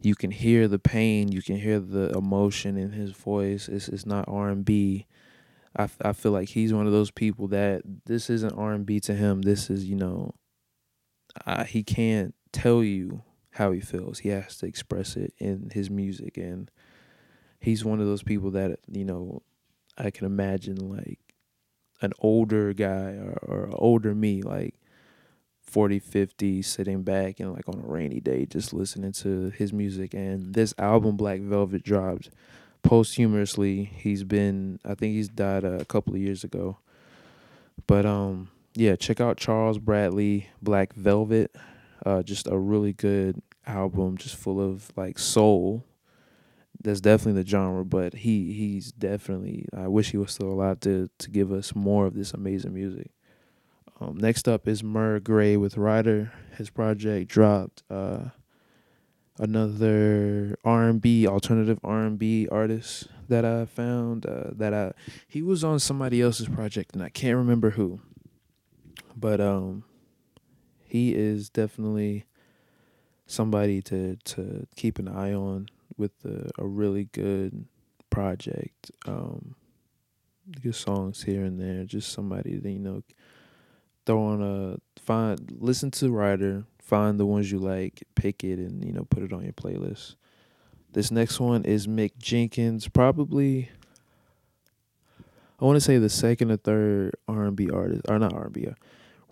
You 0.00 0.14
can 0.14 0.30
hear 0.30 0.68
the 0.68 0.78
pain, 0.78 1.32
you 1.32 1.42
can 1.42 1.56
hear 1.56 1.80
the 1.80 2.10
emotion 2.10 2.76
in 2.76 2.92
his 2.92 3.12
voice. 3.12 3.68
It's 3.68 3.88
it's 3.88 4.06
not 4.06 4.28
R 4.28 4.48
and 4.48 4.64
B. 4.64 5.06
I, 5.78 5.88
I 6.02 6.12
feel 6.12 6.32
like 6.32 6.50
he's 6.50 6.72
one 6.72 6.86
of 6.86 6.92
those 6.92 7.10
people 7.10 7.48
that 7.48 7.82
this 8.06 8.30
isn't 8.30 8.52
R 8.52 8.72
and 8.72 8.86
B 8.86 9.00
to 9.00 9.14
him. 9.14 9.42
This 9.42 9.70
is 9.70 9.86
you 9.86 9.96
know, 9.96 10.34
he 11.66 11.82
can't 11.82 12.34
tell 12.52 12.82
you 12.82 13.22
how 13.50 13.72
he 13.72 13.80
feels. 13.80 14.20
He 14.20 14.28
has 14.30 14.56
to 14.58 14.66
express 14.66 15.16
it 15.16 15.34
in 15.38 15.70
his 15.72 15.90
music, 15.90 16.36
and 16.36 16.70
he's 17.60 17.84
one 17.84 18.00
of 18.00 18.06
those 18.06 18.22
people 18.22 18.50
that 18.52 18.78
you 18.90 19.04
know, 19.04 19.42
I 19.96 20.10
can 20.10 20.26
imagine 20.26 20.76
like 20.76 21.20
an 22.02 22.12
older 22.18 22.72
guy 22.72 23.12
or, 23.12 23.38
or 23.42 23.70
older 23.72 24.14
me, 24.14 24.42
like 24.42 24.74
40, 25.62 25.98
50, 25.98 26.62
sitting 26.62 27.02
back 27.02 27.40
and 27.40 27.52
like 27.52 27.68
on 27.68 27.82
a 27.82 27.86
rainy 27.86 28.20
day, 28.20 28.46
just 28.46 28.72
listening 28.72 29.12
to 29.12 29.50
his 29.50 29.72
music. 29.72 30.14
And 30.14 30.54
this 30.54 30.74
album, 30.78 31.16
Black 31.16 31.40
Velvet, 31.40 31.82
dropped 31.82 32.30
posthumously. 32.82 33.84
He's 33.84 34.24
been, 34.24 34.78
I 34.84 34.94
think 34.94 35.14
he's 35.14 35.28
died 35.28 35.64
a 35.64 35.84
couple 35.84 36.14
of 36.14 36.20
years 36.20 36.44
ago. 36.44 36.78
But 37.86 38.06
um, 38.06 38.48
yeah, 38.76 38.96
check 38.96 39.20
out 39.20 39.38
Charles 39.38 39.78
Bradley, 39.78 40.48
Black 40.62 40.92
Velvet. 40.94 41.54
Uh, 42.04 42.22
just 42.22 42.46
a 42.46 42.58
really 42.58 42.92
good 42.92 43.42
album, 43.66 44.16
just 44.16 44.36
full 44.36 44.60
of 44.60 44.92
like 44.96 45.18
soul. 45.18 45.84
That's 46.82 47.00
definitely 47.00 47.42
the 47.42 47.48
genre, 47.48 47.84
but 47.84 48.14
he 48.14 48.52
he's 48.52 48.92
definitely. 48.92 49.66
I 49.76 49.88
wish 49.88 50.10
he 50.10 50.18
was 50.18 50.32
still 50.32 50.50
alive 50.50 50.80
to 50.80 51.08
to 51.18 51.30
give 51.30 51.50
us 51.50 51.74
more 51.74 52.06
of 52.06 52.14
this 52.14 52.32
amazing 52.32 52.74
music. 52.74 53.10
Um, 53.98 54.18
next 54.18 54.46
up 54.46 54.68
is 54.68 54.84
Mur 54.84 55.20
Gray 55.20 55.56
with 55.56 55.78
Ryder. 55.78 56.32
His 56.56 56.68
project 56.68 57.30
dropped. 57.30 57.82
Uh, 57.90 58.26
another 59.38 60.58
R&B 60.64 61.26
alternative 61.26 61.78
R&B 61.84 62.48
artist 62.50 63.08
that 63.28 63.44
I 63.44 63.66
found 63.66 64.26
uh, 64.26 64.50
that 64.52 64.72
I 64.72 64.92
he 65.26 65.42
was 65.42 65.64
on 65.64 65.78
somebody 65.78 66.22
else's 66.22 66.48
project 66.48 66.94
and 66.94 67.02
I 67.02 67.08
can't 67.08 67.36
remember 67.36 67.70
who. 67.70 68.00
But 69.16 69.40
um 69.40 69.84
he 70.84 71.14
is 71.14 71.48
definitely 71.48 72.26
somebody 73.26 73.82
to 73.82 74.16
to 74.16 74.66
keep 74.76 74.98
an 74.98 75.08
eye 75.08 75.32
on 75.32 75.68
with 75.96 76.12
a, 76.24 76.50
a 76.58 76.66
really 76.66 77.04
good 77.12 77.66
project. 78.10 78.90
Um 79.06 79.54
good 80.62 80.74
songs 80.74 81.22
here 81.24 81.44
and 81.44 81.60
there, 81.60 81.84
just 81.84 82.12
somebody 82.12 82.56
that 82.56 82.70
you 82.70 82.78
know 82.78 83.02
throw 84.04 84.22
on 84.22 84.42
a 84.42 84.76
find 85.00 85.56
listen 85.58 85.90
to 85.92 86.10
Ryder, 86.10 86.64
find 86.78 87.18
the 87.18 87.26
ones 87.26 87.50
you 87.50 87.58
like, 87.58 88.04
pick 88.14 88.44
it 88.44 88.58
and 88.58 88.84
you 88.84 88.92
know 88.92 89.06
put 89.08 89.22
it 89.22 89.32
on 89.32 89.42
your 89.42 89.52
playlist. 89.52 90.16
This 90.92 91.10
next 91.10 91.40
one 91.40 91.64
is 91.64 91.86
Mick 91.86 92.12
Jenkins, 92.18 92.88
probably 92.88 93.70
I 95.60 95.64
want 95.64 95.76
to 95.76 95.80
say 95.80 95.98
the 95.98 96.08
second 96.10 96.50
or 96.50 96.56
third 96.56 97.14
R&B 97.28 97.70
artist 97.70 98.02
or 98.08 98.18
not 98.18 98.34
R&B, 98.34 98.66
uh, 98.66 98.74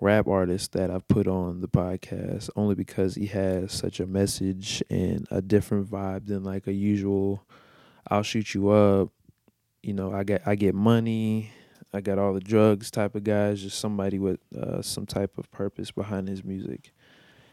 rap 0.00 0.26
artist 0.26 0.72
that 0.72 0.90
I've 0.90 1.06
put 1.08 1.26
on 1.26 1.60
the 1.60 1.68
podcast 1.68 2.50
only 2.56 2.74
because 2.74 3.14
he 3.14 3.26
has 3.26 3.72
such 3.72 4.00
a 4.00 4.06
message 4.06 4.82
and 4.90 5.26
a 5.30 5.40
different 5.40 5.90
vibe 5.90 6.26
than 6.26 6.42
like 6.44 6.66
a 6.66 6.72
usual 6.72 7.46
I'll 8.08 8.22
shoot 8.22 8.54
you 8.54 8.68
up, 8.68 9.10
you 9.82 9.94
know, 9.94 10.12
I 10.12 10.24
get 10.24 10.42
I 10.46 10.56
get 10.56 10.74
money, 10.74 11.52
I 11.92 12.00
got 12.00 12.18
all 12.18 12.34
the 12.34 12.40
drugs 12.40 12.90
type 12.90 13.14
of 13.14 13.24
guys, 13.24 13.62
just 13.62 13.78
somebody 13.78 14.18
with 14.18 14.40
uh, 14.54 14.82
some 14.82 15.06
type 15.06 15.38
of 15.38 15.50
purpose 15.50 15.90
behind 15.90 16.28
his 16.28 16.44
music. 16.44 16.92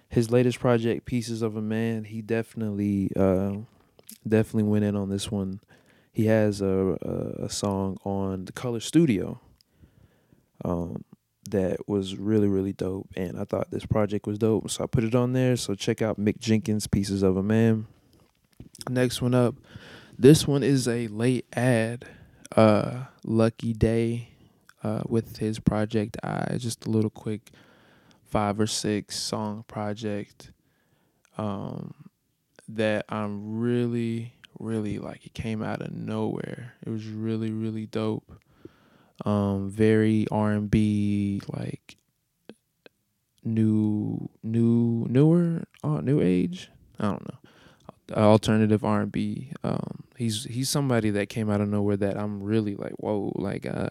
His 0.09 0.29
latest 0.29 0.59
project, 0.59 1.05
Pieces 1.05 1.41
of 1.41 1.55
a 1.55 1.61
Man, 1.61 2.03
he 2.03 2.21
definitely 2.21 3.11
uh, 3.15 3.53
definitely 4.27 4.63
went 4.63 4.83
in 4.83 4.95
on 4.97 5.09
this 5.09 5.31
one. 5.31 5.61
He 6.11 6.25
has 6.25 6.61
a 6.61 6.97
a, 7.01 7.45
a 7.45 7.49
song 7.49 7.97
on 8.03 8.43
the 8.43 8.51
Color 8.51 8.81
Studio 8.81 9.39
um, 10.65 11.03
that 11.51 11.87
was 11.87 12.15
really 12.15 12.47
really 12.47 12.73
dope, 12.73 13.09
and 13.15 13.39
I 13.39 13.45
thought 13.45 13.71
this 13.71 13.85
project 13.85 14.27
was 14.27 14.39
dope, 14.39 14.69
so 14.69 14.83
I 14.83 14.87
put 14.87 15.03
it 15.03 15.15
on 15.15 15.33
there. 15.33 15.55
So 15.55 15.75
check 15.75 16.01
out 16.01 16.19
Mick 16.19 16.39
Jenkins, 16.39 16.87
Pieces 16.87 17.23
of 17.23 17.37
a 17.37 17.43
Man. 17.43 17.87
Next 18.89 19.21
one 19.21 19.35
up, 19.35 19.55
this 20.17 20.47
one 20.47 20.63
is 20.63 20.87
a 20.87 21.07
late 21.07 21.45
ad. 21.53 22.05
Uh, 22.55 23.05
Lucky 23.23 23.71
Daye 23.71 24.27
uh, 24.83 25.03
with 25.07 25.37
his 25.37 25.59
project 25.59 26.17
I 26.23 26.57
just 26.57 26.85
a 26.85 26.89
little 26.89 27.09
quick 27.09 27.51
five 28.25 28.59
or 28.59 28.67
six 28.67 29.17
song 29.17 29.63
project 29.67 30.51
um, 31.37 31.93
that 32.67 33.05
I'm 33.09 33.59
really 33.59 34.33
really 34.59 34.99
like 34.99 35.25
it 35.25 35.33
came 35.33 35.63
out 35.63 35.81
of 35.81 35.91
nowhere. 35.91 36.73
It 36.85 36.89
was 36.89 37.05
really 37.07 37.51
really 37.51 37.85
dope. 37.85 38.31
Um, 39.25 39.69
very 39.69 40.25
R 40.31 40.51
and 40.51 40.69
B, 40.71 41.41
like 41.47 41.97
new, 43.43 44.29
new, 44.43 45.05
newer, 45.09 45.63
uh, 45.83 46.01
new 46.01 46.21
age. 46.21 46.69
I 46.99 47.03
don't 47.05 47.27
know. 47.27 48.15
Alternative 48.15 48.83
R 48.83 49.01
and 49.01 49.11
B. 49.11 49.51
Um, 49.63 50.03
he's 50.17 50.43
he's 50.45 50.69
somebody 50.69 51.09
that 51.11 51.29
came 51.29 51.49
out 51.49 51.61
of 51.61 51.69
nowhere 51.69 51.97
that 51.97 52.17
I'm 52.17 52.43
really 52.43 52.75
like, 52.75 52.93
whoa, 52.93 53.31
like 53.35 53.65
uh, 53.65 53.89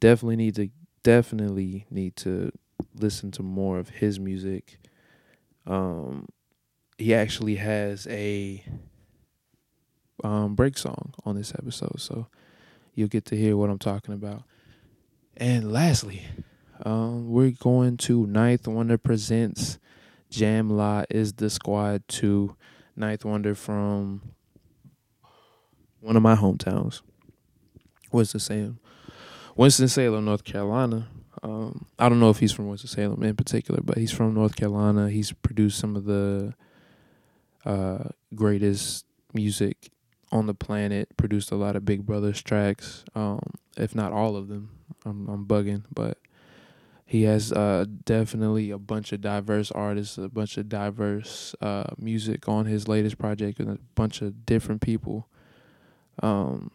definitely 0.00 0.36
need 0.36 0.54
to 0.56 0.70
definitely 1.02 1.86
need 1.90 2.16
to 2.16 2.50
listen 2.98 3.30
to 3.32 3.42
more 3.42 3.78
of 3.78 3.88
his 3.90 4.18
music. 4.18 4.78
Um, 5.66 6.28
he 6.98 7.14
actually 7.14 7.56
has 7.56 8.06
a 8.08 8.64
um, 10.22 10.54
break 10.54 10.76
song 10.78 11.14
on 11.24 11.36
this 11.36 11.52
episode, 11.56 12.00
so 12.00 12.26
you'll 12.94 13.08
get 13.08 13.24
to 13.26 13.36
hear 13.36 13.56
what 13.56 13.70
I'm 13.70 13.78
talking 13.78 14.14
about. 14.14 14.42
And 15.36 15.72
lastly, 15.72 16.22
um, 16.84 17.28
we're 17.28 17.50
going 17.50 17.96
to 17.98 18.26
Ninth 18.26 18.68
Wonder 18.68 18.96
presents 18.96 19.78
Jamla 20.30 21.06
is 21.10 21.34
the 21.34 21.50
Squad 21.50 22.06
to 22.08 22.56
Ninth 22.94 23.24
Wonder 23.24 23.54
from 23.56 24.22
one 26.00 26.16
of 26.16 26.22
my 26.22 26.36
hometowns, 26.36 27.02
Winston 28.12 28.38
Salem, 28.40 28.78
Winston 29.56 29.88
Salem, 29.88 30.24
North 30.24 30.44
Carolina. 30.44 31.08
Um, 31.42 31.86
I 31.98 32.08
don't 32.08 32.20
know 32.20 32.30
if 32.30 32.38
he's 32.38 32.52
from 32.52 32.68
Winston 32.68 32.88
Salem 32.88 33.22
in 33.24 33.34
particular, 33.34 33.80
but 33.82 33.98
he's 33.98 34.12
from 34.12 34.34
North 34.34 34.54
Carolina. 34.54 35.10
He's 35.10 35.32
produced 35.32 35.80
some 35.80 35.96
of 35.96 36.04
the 36.04 36.54
uh, 37.64 38.04
greatest 38.34 39.04
music 39.32 39.90
on 40.34 40.46
the 40.46 40.54
planet. 40.54 41.16
Produced 41.16 41.50
a 41.50 41.56
lot 41.56 41.76
of 41.76 41.84
Big 41.86 42.04
Brothers 42.04 42.42
tracks, 42.42 43.04
um, 43.14 43.40
if 43.78 43.94
not 43.94 44.12
all 44.12 44.36
of 44.36 44.48
them. 44.48 44.70
I'm, 45.06 45.28
I'm 45.28 45.46
bugging, 45.46 45.84
but 45.94 46.18
he 47.06 47.22
has 47.22 47.52
uh, 47.52 47.84
definitely 48.04 48.70
a 48.70 48.78
bunch 48.78 49.12
of 49.12 49.20
diverse 49.20 49.70
artists, 49.70 50.18
a 50.18 50.28
bunch 50.28 50.58
of 50.58 50.68
diverse 50.68 51.54
uh, 51.60 51.84
music 51.96 52.48
on 52.48 52.66
his 52.66 52.88
latest 52.88 53.16
project, 53.16 53.60
and 53.60 53.70
a 53.70 53.78
bunch 53.94 54.20
of 54.20 54.44
different 54.44 54.82
people. 54.82 55.28
Um, 56.22 56.70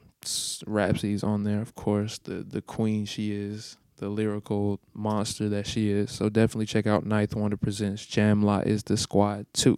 on 1.24 1.44
there, 1.44 1.62
of 1.62 1.76
course. 1.76 2.18
The 2.18 2.44
the 2.44 2.62
queen 2.62 3.06
she 3.06 3.32
is, 3.32 3.78
the 3.98 4.10
lyrical 4.10 4.80
monster 4.94 5.50
that 5.50 5.68
she 5.68 5.92
is. 5.92 6.12
So 6.12 6.30
definitely 6.30 6.66
check 6.66 6.88
out 6.88 7.06
Ninth 7.06 7.36
Wonder 7.36 7.58
presents 7.58 8.06
Jamla 8.06 8.66
is 8.66 8.84
the 8.84 8.98
Squad 8.98 9.46
too. 9.54 9.78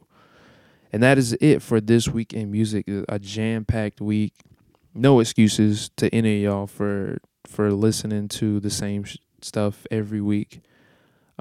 And 0.91 1.01
that 1.01 1.17
is 1.17 1.33
it 1.39 1.61
for 1.61 1.79
this 1.79 2.07
week 2.07 2.33
in 2.33 2.51
music. 2.51 2.85
A 3.07 3.17
jam 3.17 3.65
packed 3.65 4.01
week. 4.01 4.33
No 4.93 5.19
excuses 5.19 5.89
to 5.97 6.13
any 6.13 6.37
of 6.37 6.51
y'all 6.51 6.67
for 6.67 7.17
for 7.47 7.71
listening 7.71 8.27
to 8.27 8.59
the 8.59 8.69
same 8.69 9.03
sh- 9.03 9.17
stuff 9.41 9.85
every 9.89 10.21
week. 10.21 10.61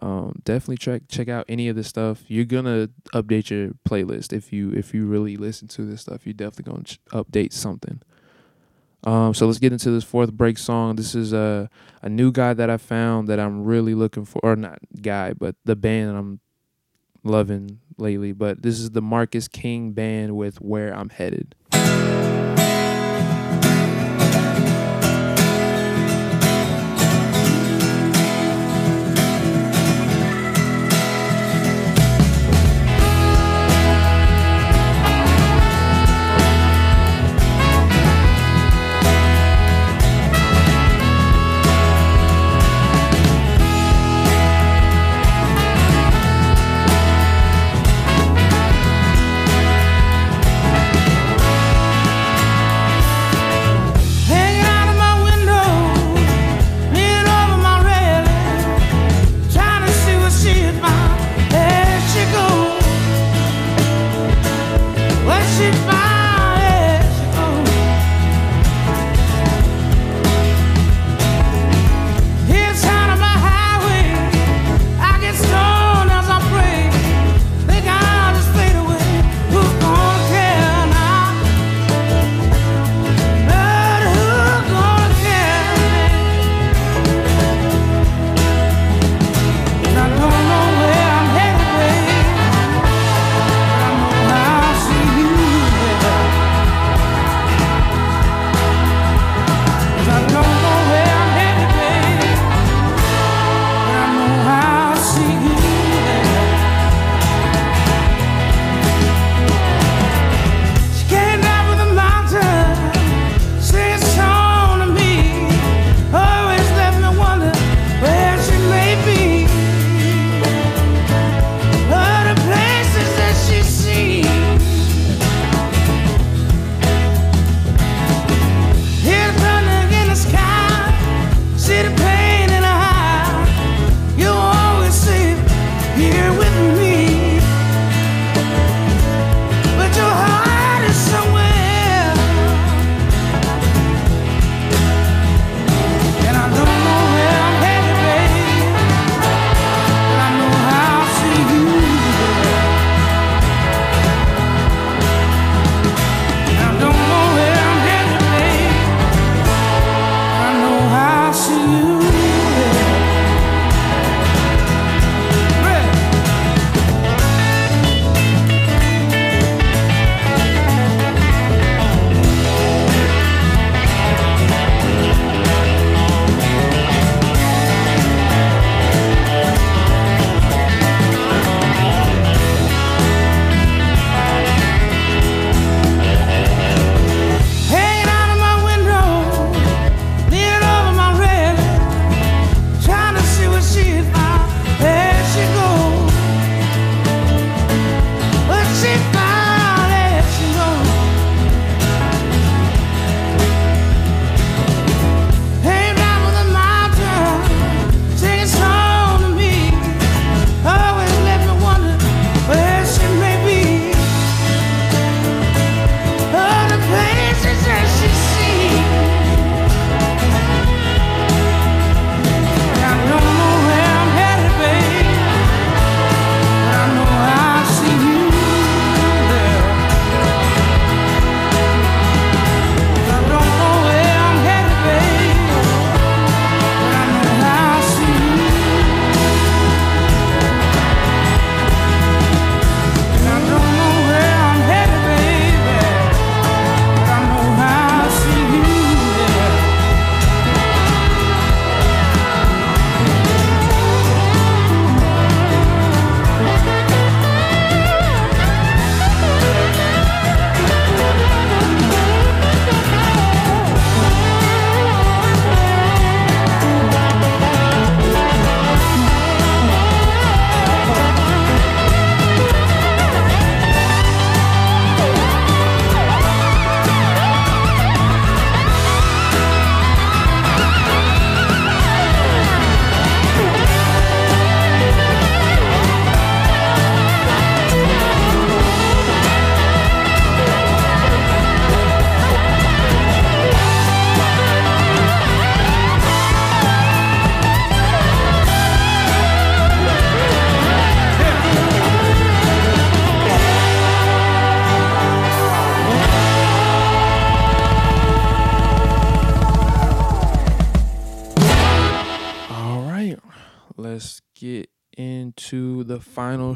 Um, 0.01 0.41
definitely 0.45 0.79
check 0.79 1.03
check 1.09 1.29
out 1.29 1.45
any 1.49 1.69
of 1.69 1.77
this 1.77 1.89
stuff. 1.89 2.23
You're 2.29 2.45
gonna 2.45 2.91
update 3.13 3.51
your 3.51 3.73
playlist 3.89 4.33
if 4.33 4.53
you 4.53 4.71
if 4.71 4.95
you 4.95 5.07
really 5.07 5.37
listen 5.37 5.69
to 5.69 5.83
this 5.83 6.03
stuff. 6.03 6.25
You're 6.25 6.33
definitely 6.33 6.73
gonna 6.73 6.85
ch- 6.85 7.01
update 7.13 7.53
something. 7.53 8.01
Um, 9.03 9.33
so 9.35 9.47
let's 9.47 9.59
get 9.59 9.73
into 9.73 9.91
this 9.91 10.05
fourth 10.05 10.33
break 10.33 10.59
song. 10.59 10.97
This 10.97 11.15
is 11.15 11.33
a 11.33 11.69
a 12.03 12.09
new 12.09 12.31
guy 12.31 12.55
that 12.55 12.71
I 12.71 12.77
found 12.77 13.29
that 13.29 13.41
I'm 13.41 13.65
really 13.65 13.95
looking 13.95 14.25
for, 14.25 14.41
or 14.43 14.57
not 14.57 14.79
guy, 15.03 15.33
but 15.33 15.57
the 15.65 15.77
band 15.77 16.17
I'm 16.17 16.41
loving 17.23 17.81
lately. 17.99 18.33
But 18.33 18.63
this 18.63 18.81
is 18.81 18.91
the 18.91 19.03
Marcus 19.03 19.49
King 19.49 19.93
band 19.93 20.37
with 20.37 20.61
"Where 20.61 20.95
I'm 20.95 21.09
Headed." 21.11 21.55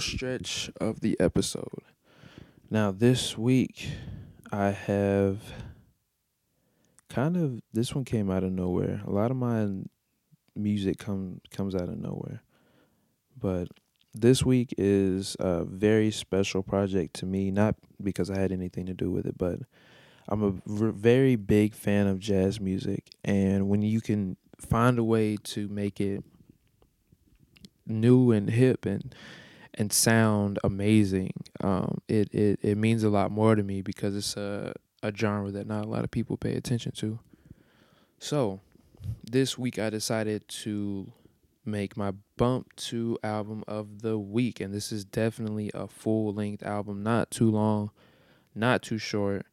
Stretch 0.04 0.70
of 0.80 1.00
the 1.00 1.18
episode. 1.18 1.82
Now, 2.70 2.90
this 2.90 3.38
week, 3.38 3.88
I 4.52 4.70
have 4.70 5.38
kind 7.08 7.36
of 7.36 7.60
this 7.72 7.94
one 7.94 8.04
came 8.04 8.30
out 8.30 8.44
of 8.44 8.52
nowhere. 8.52 9.02
A 9.06 9.10
lot 9.10 9.30
of 9.30 9.36
my 9.36 9.68
music 10.56 10.98
come 10.98 11.40
comes 11.50 11.74
out 11.74 11.88
of 11.88 11.98
nowhere, 11.98 12.42
but 13.38 13.68
this 14.12 14.44
week 14.44 14.74
is 14.78 15.36
a 15.40 15.64
very 15.64 16.10
special 16.10 16.62
project 16.62 17.14
to 17.16 17.26
me. 17.26 17.50
Not 17.50 17.76
because 18.02 18.30
I 18.30 18.38
had 18.38 18.52
anything 18.52 18.86
to 18.86 18.94
do 18.94 19.10
with 19.10 19.26
it, 19.26 19.38
but 19.38 19.60
I'm 20.28 20.42
a 20.42 20.54
very 20.66 21.36
big 21.36 21.74
fan 21.74 22.06
of 22.06 22.18
jazz 22.18 22.60
music, 22.60 23.10
and 23.24 23.68
when 23.68 23.82
you 23.82 24.00
can 24.00 24.36
find 24.58 24.98
a 24.98 25.04
way 25.04 25.36
to 25.42 25.68
make 25.68 26.00
it 26.00 26.24
new 27.86 28.30
and 28.30 28.48
hip 28.48 28.86
and 28.86 29.14
and 29.74 29.92
sound 29.92 30.58
amazing, 30.64 31.32
um, 31.62 31.98
it, 32.08 32.32
it 32.32 32.60
it 32.62 32.78
means 32.78 33.02
a 33.02 33.10
lot 33.10 33.30
more 33.30 33.54
to 33.54 33.62
me 33.62 33.82
because 33.82 34.16
it's 34.16 34.36
a 34.36 34.74
a 35.02 35.12
genre 35.14 35.50
that 35.50 35.66
not 35.66 35.84
a 35.84 35.88
lot 35.88 36.04
of 36.04 36.10
people 36.10 36.36
pay 36.36 36.54
attention 36.54 36.92
to. 36.92 37.18
So, 38.18 38.60
this 39.22 39.58
week 39.58 39.78
I 39.78 39.90
decided 39.90 40.48
to 40.48 41.12
make 41.64 41.96
my 41.96 42.12
Bump 42.36 42.74
2 42.76 43.18
album 43.22 43.64
of 43.68 44.02
the 44.02 44.18
week, 44.18 44.60
and 44.60 44.72
this 44.72 44.92
is 44.92 45.04
definitely 45.04 45.70
a 45.74 45.86
full 45.86 46.32
length 46.32 46.62
album, 46.62 47.02
not 47.02 47.30
too 47.30 47.50
long, 47.50 47.90
not 48.54 48.82
too 48.82 48.98
short. 48.98 49.46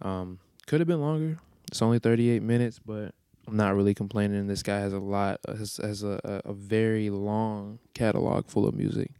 Um, 0.00 0.38
could 0.66 0.80
have 0.80 0.88
been 0.88 1.00
longer. 1.00 1.38
It's 1.68 1.82
only 1.82 1.98
38 1.98 2.42
minutes, 2.42 2.78
but 2.78 3.14
I'm 3.46 3.56
not 3.56 3.74
really 3.74 3.94
complaining. 3.94 4.46
This 4.46 4.62
guy 4.62 4.78
has 4.78 4.92
a 4.92 4.98
lot, 4.98 5.40
has, 5.46 5.78
has 5.82 6.02
a, 6.02 6.20
a, 6.24 6.50
a 6.50 6.52
very 6.52 7.10
long 7.10 7.78
catalog 7.94 8.48
full 8.48 8.66
of 8.66 8.74
music. 8.74 9.10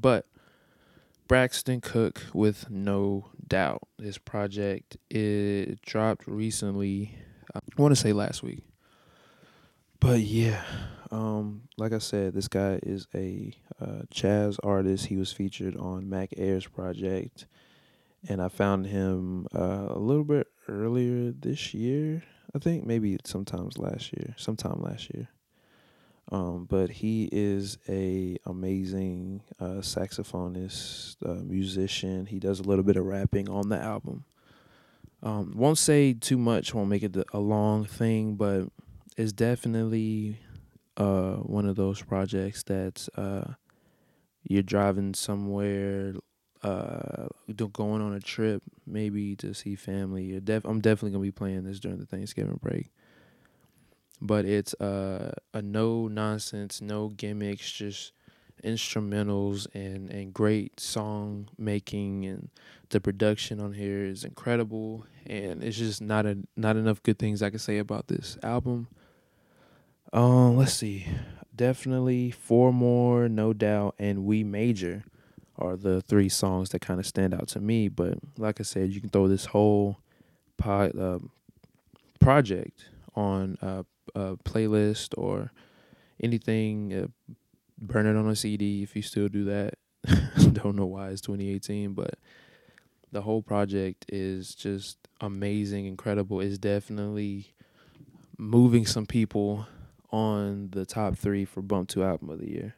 But 0.00 0.26
Braxton 1.26 1.80
Cook 1.80 2.22
with 2.32 2.70
No 2.70 3.26
Doubt. 3.46 3.82
His 4.00 4.18
project 4.18 4.96
it 5.10 5.82
dropped 5.82 6.26
recently. 6.26 7.16
I 7.54 7.60
want 7.76 7.92
to 7.92 8.00
say 8.00 8.12
last 8.12 8.42
week. 8.42 8.64
But 10.00 10.20
yeah, 10.20 10.62
um, 11.10 11.62
like 11.76 11.92
I 11.92 11.98
said, 11.98 12.34
this 12.34 12.48
guy 12.48 12.78
is 12.82 13.08
a 13.14 13.52
uh, 13.80 14.02
jazz 14.10 14.58
artist. 14.62 15.06
He 15.06 15.16
was 15.16 15.32
featured 15.32 15.76
on 15.76 16.08
Mac 16.08 16.30
Ayres 16.36 16.66
project, 16.66 17.46
and 18.28 18.40
I 18.40 18.48
found 18.48 18.86
him 18.86 19.46
uh, 19.54 19.86
a 19.88 19.98
little 19.98 20.24
bit 20.24 20.46
earlier 20.68 21.32
this 21.32 21.74
year. 21.74 22.22
I 22.54 22.58
think 22.58 22.86
maybe 22.86 23.18
sometimes 23.24 23.76
last 23.76 24.12
year, 24.12 24.34
sometime 24.36 24.80
last 24.80 25.12
year. 25.12 25.28
Um, 26.30 26.66
but 26.68 26.90
he 26.90 27.28
is 27.32 27.78
a 27.88 28.36
amazing 28.44 29.42
uh, 29.58 29.80
saxophonist, 29.80 31.16
uh, 31.24 31.42
musician. 31.42 32.26
He 32.26 32.38
does 32.38 32.60
a 32.60 32.64
little 32.64 32.84
bit 32.84 32.96
of 32.96 33.06
rapping 33.06 33.48
on 33.48 33.70
the 33.70 33.78
album. 33.80 34.24
Um, 35.22 35.54
won't 35.56 35.78
say 35.78 36.12
too 36.12 36.36
much. 36.36 36.74
Won't 36.74 36.90
make 36.90 37.02
it 37.02 37.16
a 37.32 37.38
long 37.38 37.86
thing, 37.86 38.34
but 38.36 38.68
it's 39.16 39.32
definitely 39.32 40.38
uh, 40.98 41.36
one 41.36 41.66
of 41.66 41.76
those 41.76 42.02
projects 42.02 42.62
that's 42.62 43.08
uh, 43.16 43.54
you're 44.42 44.62
driving 44.62 45.14
somewhere, 45.14 46.14
uh, 46.62 47.26
going 47.72 48.02
on 48.02 48.12
a 48.12 48.20
trip, 48.20 48.62
maybe 48.86 49.34
to 49.36 49.54
see 49.54 49.76
family. 49.76 50.38
Def- 50.40 50.64
I'm 50.66 50.80
definitely 50.80 51.12
gonna 51.12 51.22
be 51.22 51.30
playing 51.30 51.64
this 51.64 51.80
during 51.80 51.98
the 51.98 52.06
Thanksgiving 52.06 52.58
break 52.62 52.92
but 54.20 54.44
it's 54.44 54.74
a 54.80 55.32
no 55.62 56.08
nonsense, 56.08 56.80
no 56.80 57.08
gimmicks, 57.08 57.70
just 57.70 58.12
instrumentals 58.64 59.66
and 59.74 60.10
and 60.10 60.34
great 60.34 60.80
song 60.80 61.48
making 61.56 62.24
and 62.24 62.50
the 62.90 63.00
production 63.00 63.60
on 63.60 63.72
here 63.72 64.04
is 64.04 64.24
incredible 64.24 65.06
and 65.26 65.62
it's 65.62 65.78
just 65.78 66.00
not 66.00 66.26
a 66.26 66.38
not 66.56 66.76
enough 66.76 67.02
good 67.02 67.18
things 67.18 67.42
I 67.42 67.50
can 67.50 67.58
say 67.58 67.78
about 67.78 68.08
this 68.08 68.36
album. 68.42 68.88
Um, 70.12 70.56
let's 70.56 70.72
see, 70.72 71.06
definitely 71.54 72.30
four 72.30 72.72
more, 72.72 73.28
no 73.28 73.52
doubt, 73.52 73.94
and 73.98 74.24
we 74.24 74.42
major 74.42 75.04
are 75.58 75.76
the 75.76 76.00
three 76.00 76.28
songs 76.30 76.70
that 76.70 76.80
kind 76.80 76.98
of 76.98 77.06
stand 77.06 77.34
out 77.34 77.48
to 77.48 77.60
me. 77.60 77.88
But 77.88 78.14
like 78.38 78.58
I 78.58 78.62
said, 78.62 78.90
you 78.90 79.00
can 79.00 79.10
throw 79.10 79.28
this 79.28 79.46
whole 79.46 79.98
pod, 80.56 80.98
uh, 80.98 81.18
project 82.20 82.86
on 83.14 83.58
uh, 83.60 83.82
a 84.14 84.36
playlist 84.36 85.16
or 85.16 85.52
anything, 86.22 86.92
uh, 86.92 87.06
burn 87.78 88.06
it 88.06 88.16
on 88.16 88.28
a 88.28 88.36
CD 88.36 88.82
if 88.82 88.96
you 88.96 89.02
still 89.02 89.28
do 89.28 89.44
that. 89.44 89.74
Don't 90.52 90.76
know 90.76 90.86
why 90.86 91.10
it's 91.10 91.20
2018, 91.20 91.94
but 91.94 92.14
the 93.10 93.22
whole 93.22 93.42
project 93.42 94.06
is 94.08 94.54
just 94.54 94.98
amazing, 95.20 95.86
incredible. 95.86 96.40
It's 96.40 96.58
definitely 96.58 97.54
moving 98.36 98.86
some 98.86 99.06
people 99.06 99.66
on 100.10 100.70
the 100.70 100.86
top 100.86 101.16
three 101.16 101.44
for 101.44 101.62
Bump 101.62 101.88
Two 101.88 102.04
Album 102.04 102.30
of 102.30 102.38
the 102.38 102.50
Year. 102.50 102.74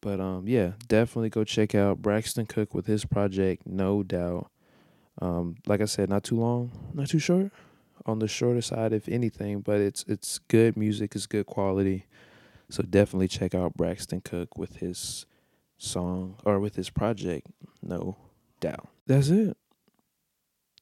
But 0.00 0.20
um, 0.20 0.48
yeah, 0.48 0.72
definitely 0.88 1.28
go 1.28 1.44
check 1.44 1.74
out 1.74 2.00
Braxton 2.00 2.46
Cook 2.46 2.74
with 2.74 2.86
his 2.86 3.04
project, 3.04 3.66
no 3.66 4.02
doubt. 4.02 4.50
Um, 5.20 5.56
like 5.66 5.82
I 5.82 5.84
said, 5.84 6.08
not 6.08 6.24
too 6.24 6.38
long, 6.38 6.70
not 6.94 7.08
too 7.08 7.18
short 7.18 7.52
on 8.06 8.18
the 8.18 8.28
shorter 8.28 8.62
side, 8.62 8.92
if 8.92 9.08
anything, 9.08 9.60
but 9.60 9.80
it's 9.80 10.04
it's 10.08 10.38
good 10.38 10.76
music, 10.76 11.14
it's 11.14 11.26
good 11.26 11.46
quality. 11.46 12.06
So 12.68 12.82
definitely 12.82 13.28
check 13.28 13.54
out 13.54 13.76
Braxton 13.76 14.20
Cook 14.20 14.56
with 14.56 14.76
his 14.76 15.26
song 15.76 16.36
or 16.44 16.60
with 16.60 16.76
his 16.76 16.90
project, 16.90 17.48
no 17.82 18.16
doubt. 18.60 18.88
That's 19.06 19.28
it. 19.28 19.56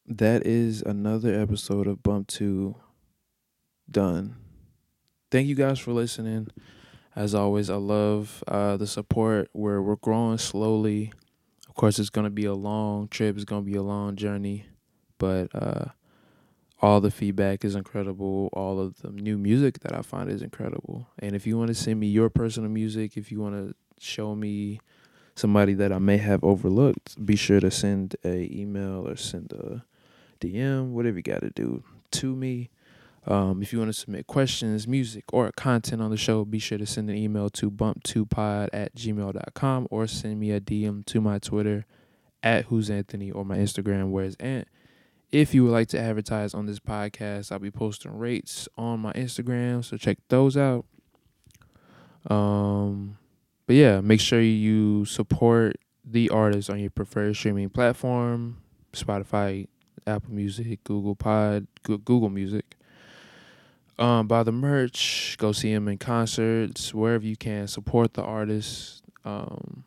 That 0.05 0.45
is 0.45 0.81
another 0.81 1.39
episode 1.39 1.87
of 1.87 2.03
Bump 2.03 2.27
2 2.27 2.75
done. 3.89 4.35
Thank 5.31 5.47
you 5.47 5.55
guys 5.55 5.79
for 5.79 5.93
listening. 5.93 6.47
As 7.15 7.35
always, 7.35 7.69
I 7.69 7.75
love 7.75 8.43
uh, 8.47 8.77
the 8.77 8.87
support. 8.87 9.49
We're 9.53 9.81
we're 9.81 9.95
growing 9.97 10.37
slowly. 10.37 11.11
Of 11.67 11.75
course, 11.75 11.99
it's 11.99 12.09
gonna 12.09 12.29
be 12.29 12.45
a 12.45 12.53
long 12.53 13.07
trip. 13.07 13.35
It's 13.35 13.45
gonna 13.45 13.61
be 13.61 13.75
a 13.75 13.83
long 13.83 14.15
journey, 14.15 14.65
but 15.17 15.53
uh, 15.53 15.85
all 16.81 17.01
the 17.01 17.11
feedback 17.11 17.65
is 17.65 17.75
incredible. 17.75 18.49
All 18.53 18.79
of 18.79 19.01
the 19.01 19.11
new 19.11 19.37
music 19.37 19.79
that 19.79 19.93
I 19.93 20.01
find 20.01 20.29
is 20.29 20.41
incredible. 20.41 21.07
And 21.19 21.35
if 21.35 21.45
you 21.45 21.57
want 21.57 21.69
to 21.69 21.75
send 21.75 21.99
me 21.99 22.07
your 22.07 22.29
personal 22.29 22.69
music, 22.69 23.17
if 23.17 23.31
you 23.31 23.41
want 23.41 23.55
to 23.55 23.75
show 23.99 24.33
me 24.35 24.79
somebody 25.35 25.73
that 25.73 25.91
I 25.91 25.99
may 25.99 26.17
have 26.17 26.43
overlooked, 26.43 27.25
be 27.25 27.35
sure 27.35 27.59
to 27.59 27.69
send 27.69 28.15
a 28.23 28.49
email 28.51 29.07
or 29.07 29.15
send 29.17 29.51
a 29.51 29.83
DM, 30.39 30.91
whatever 30.91 31.17
you 31.17 31.23
got 31.23 31.41
to 31.41 31.49
do 31.49 31.83
to 32.11 32.35
me. 32.35 32.69
Um, 33.27 33.61
if 33.61 33.73
you 33.73 33.79
want 33.79 33.89
to 33.89 33.99
submit 33.99 34.27
questions, 34.27 34.87
music, 34.87 35.25
or 35.33 35.51
content 35.51 36.01
on 36.01 36.09
the 36.09 36.17
show, 36.17 36.45
be 36.45 36.59
sure 36.59 36.77
to 36.77 36.85
send 36.85 37.09
an 37.09 37.17
email 37.17 37.49
to 37.51 37.69
bump2pod 37.69 38.69
at 38.71 38.95
gmail.com 38.95 39.87
or 39.91 40.07
send 40.07 40.39
me 40.39 40.51
a 40.51 40.61
DM 40.61 41.05
to 41.05 41.19
my 41.19 41.39
Twitter 41.39 41.85
at 42.41 42.65
who's 42.65 42.89
Anthony 42.89 43.29
or 43.31 43.43
my 43.43 43.57
Instagram, 43.57 44.09
where's 44.11 44.35
Ant. 44.35 44.67
If 45.31 45.53
you 45.53 45.63
would 45.63 45.71
like 45.71 45.89
to 45.89 45.99
advertise 45.99 46.55
on 46.55 46.65
this 46.65 46.79
podcast, 46.79 47.51
I'll 47.51 47.59
be 47.59 47.69
posting 47.69 48.17
rates 48.17 48.67
on 48.77 48.99
my 48.99 49.13
Instagram, 49.13 49.85
so 49.85 49.95
check 49.95 50.17
those 50.27 50.57
out. 50.57 50.85
Um, 52.27 53.17
but 53.67 53.75
yeah, 53.75 54.01
make 54.01 54.19
sure 54.19 54.41
you 54.41 55.05
support 55.05 55.77
the 56.03 56.29
artist 56.29 56.69
on 56.71 56.79
your 56.79 56.89
preferred 56.89 57.35
streaming 57.35 57.69
platform: 57.69 58.57
Spotify, 58.93 59.67
Apple 60.07 60.33
Music, 60.33 60.83
Google 60.83 61.15
Pod, 61.15 61.67
Google 61.83 62.29
Music. 62.29 62.75
Um, 63.99 64.27
buy 64.27 64.43
the 64.43 64.51
merch, 64.51 65.35
go 65.37 65.51
see 65.51 65.71
him 65.71 65.87
in 65.87 65.97
concerts, 65.97 66.93
wherever 66.93 67.25
you 67.25 67.35
can. 67.35 67.67
Support 67.67 68.13
the 68.13 68.23
artist. 68.23 69.03
Um, 69.25 69.83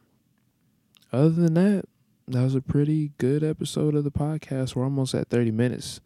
other 1.12 1.30
than 1.30 1.54
that, 1.54 1.84
that 2.32 2.42
was 2.42 2.54
a 2.54 2.62
pretty 2.62 3.12
good 3.18 3.44
episode 3.44 3.94
of 3.94 4.04
the 4.04 4.10
podcast. 4.10 4.74
We're 4.74 4.84
almost 4.84 5.14
at 5.14 5.28
30 5.28 5.50
minutes 5.50 6.00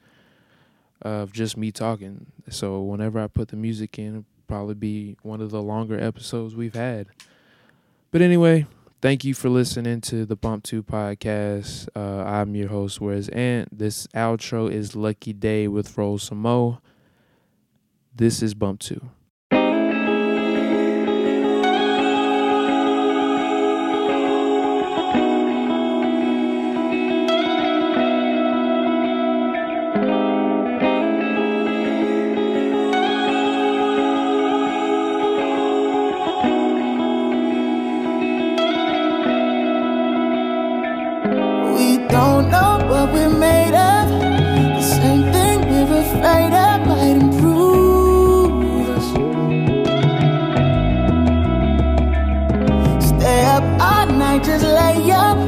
of 1.03 1.33
just 1.33 1.57
me 1.57 1.70
talking. 1.70 2.27
So 2.51 2.83
whenever 2.83 3.20
I 3.20 3.29
put 3.29 3.49
the 3.49 3.57
music 3.57 3.99
in, 3.99 4.24
probably 4.49 4.74
be 4.74 5.16
one 5.22 5.41
of 5.41 5.51
the 5.51 5.62
longer 5.62 5.99
episodes 5.99 6.57
we've 6.57 6.74
had. 6.74 7.07
But 8.11 8.22
anyway, 8.22 8.66
thank 9.01 9.24
you 9.24 9.35
for 9.35 9.49
listening 9.49 10.01
to 10.03 10.24
the 10.27 10.37
Bump 10.37 10.64
2 10.64 10.83
podcast. 10.83 11.89
Uh, 11.95 12.24
I'm 12.24 12.57
your 12.57 12.68
host, 12.68 13.01
Where's 13.01 13.29
Ant. 13.29 13.77
This 13.77 14.09
outro 14.09 14.70
is 14.70 14.97
Lucky 14.97 15.33
Daye 15.33 15.68
with 15.68 15.97
Roll 15.97 16.18
Some 16.18 16.43
Mo. 16.43 16.81
This 18.14 18.43
is 18.43 18.55
Bump 18.55 18.81
2. 18.81 19.01
just 54.47 54.65
lay 54.65 55.11
up. 55.11 55.39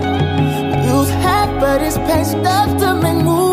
Use 0.84 1.10
half, 1.22 1.48
but 1.60 1.80
it's 1.82 1.96
paced 1.98 2.44
up 2.44 2.68
to 2.80 2.94
make 3.00 3.24
moves. 3.24 3.47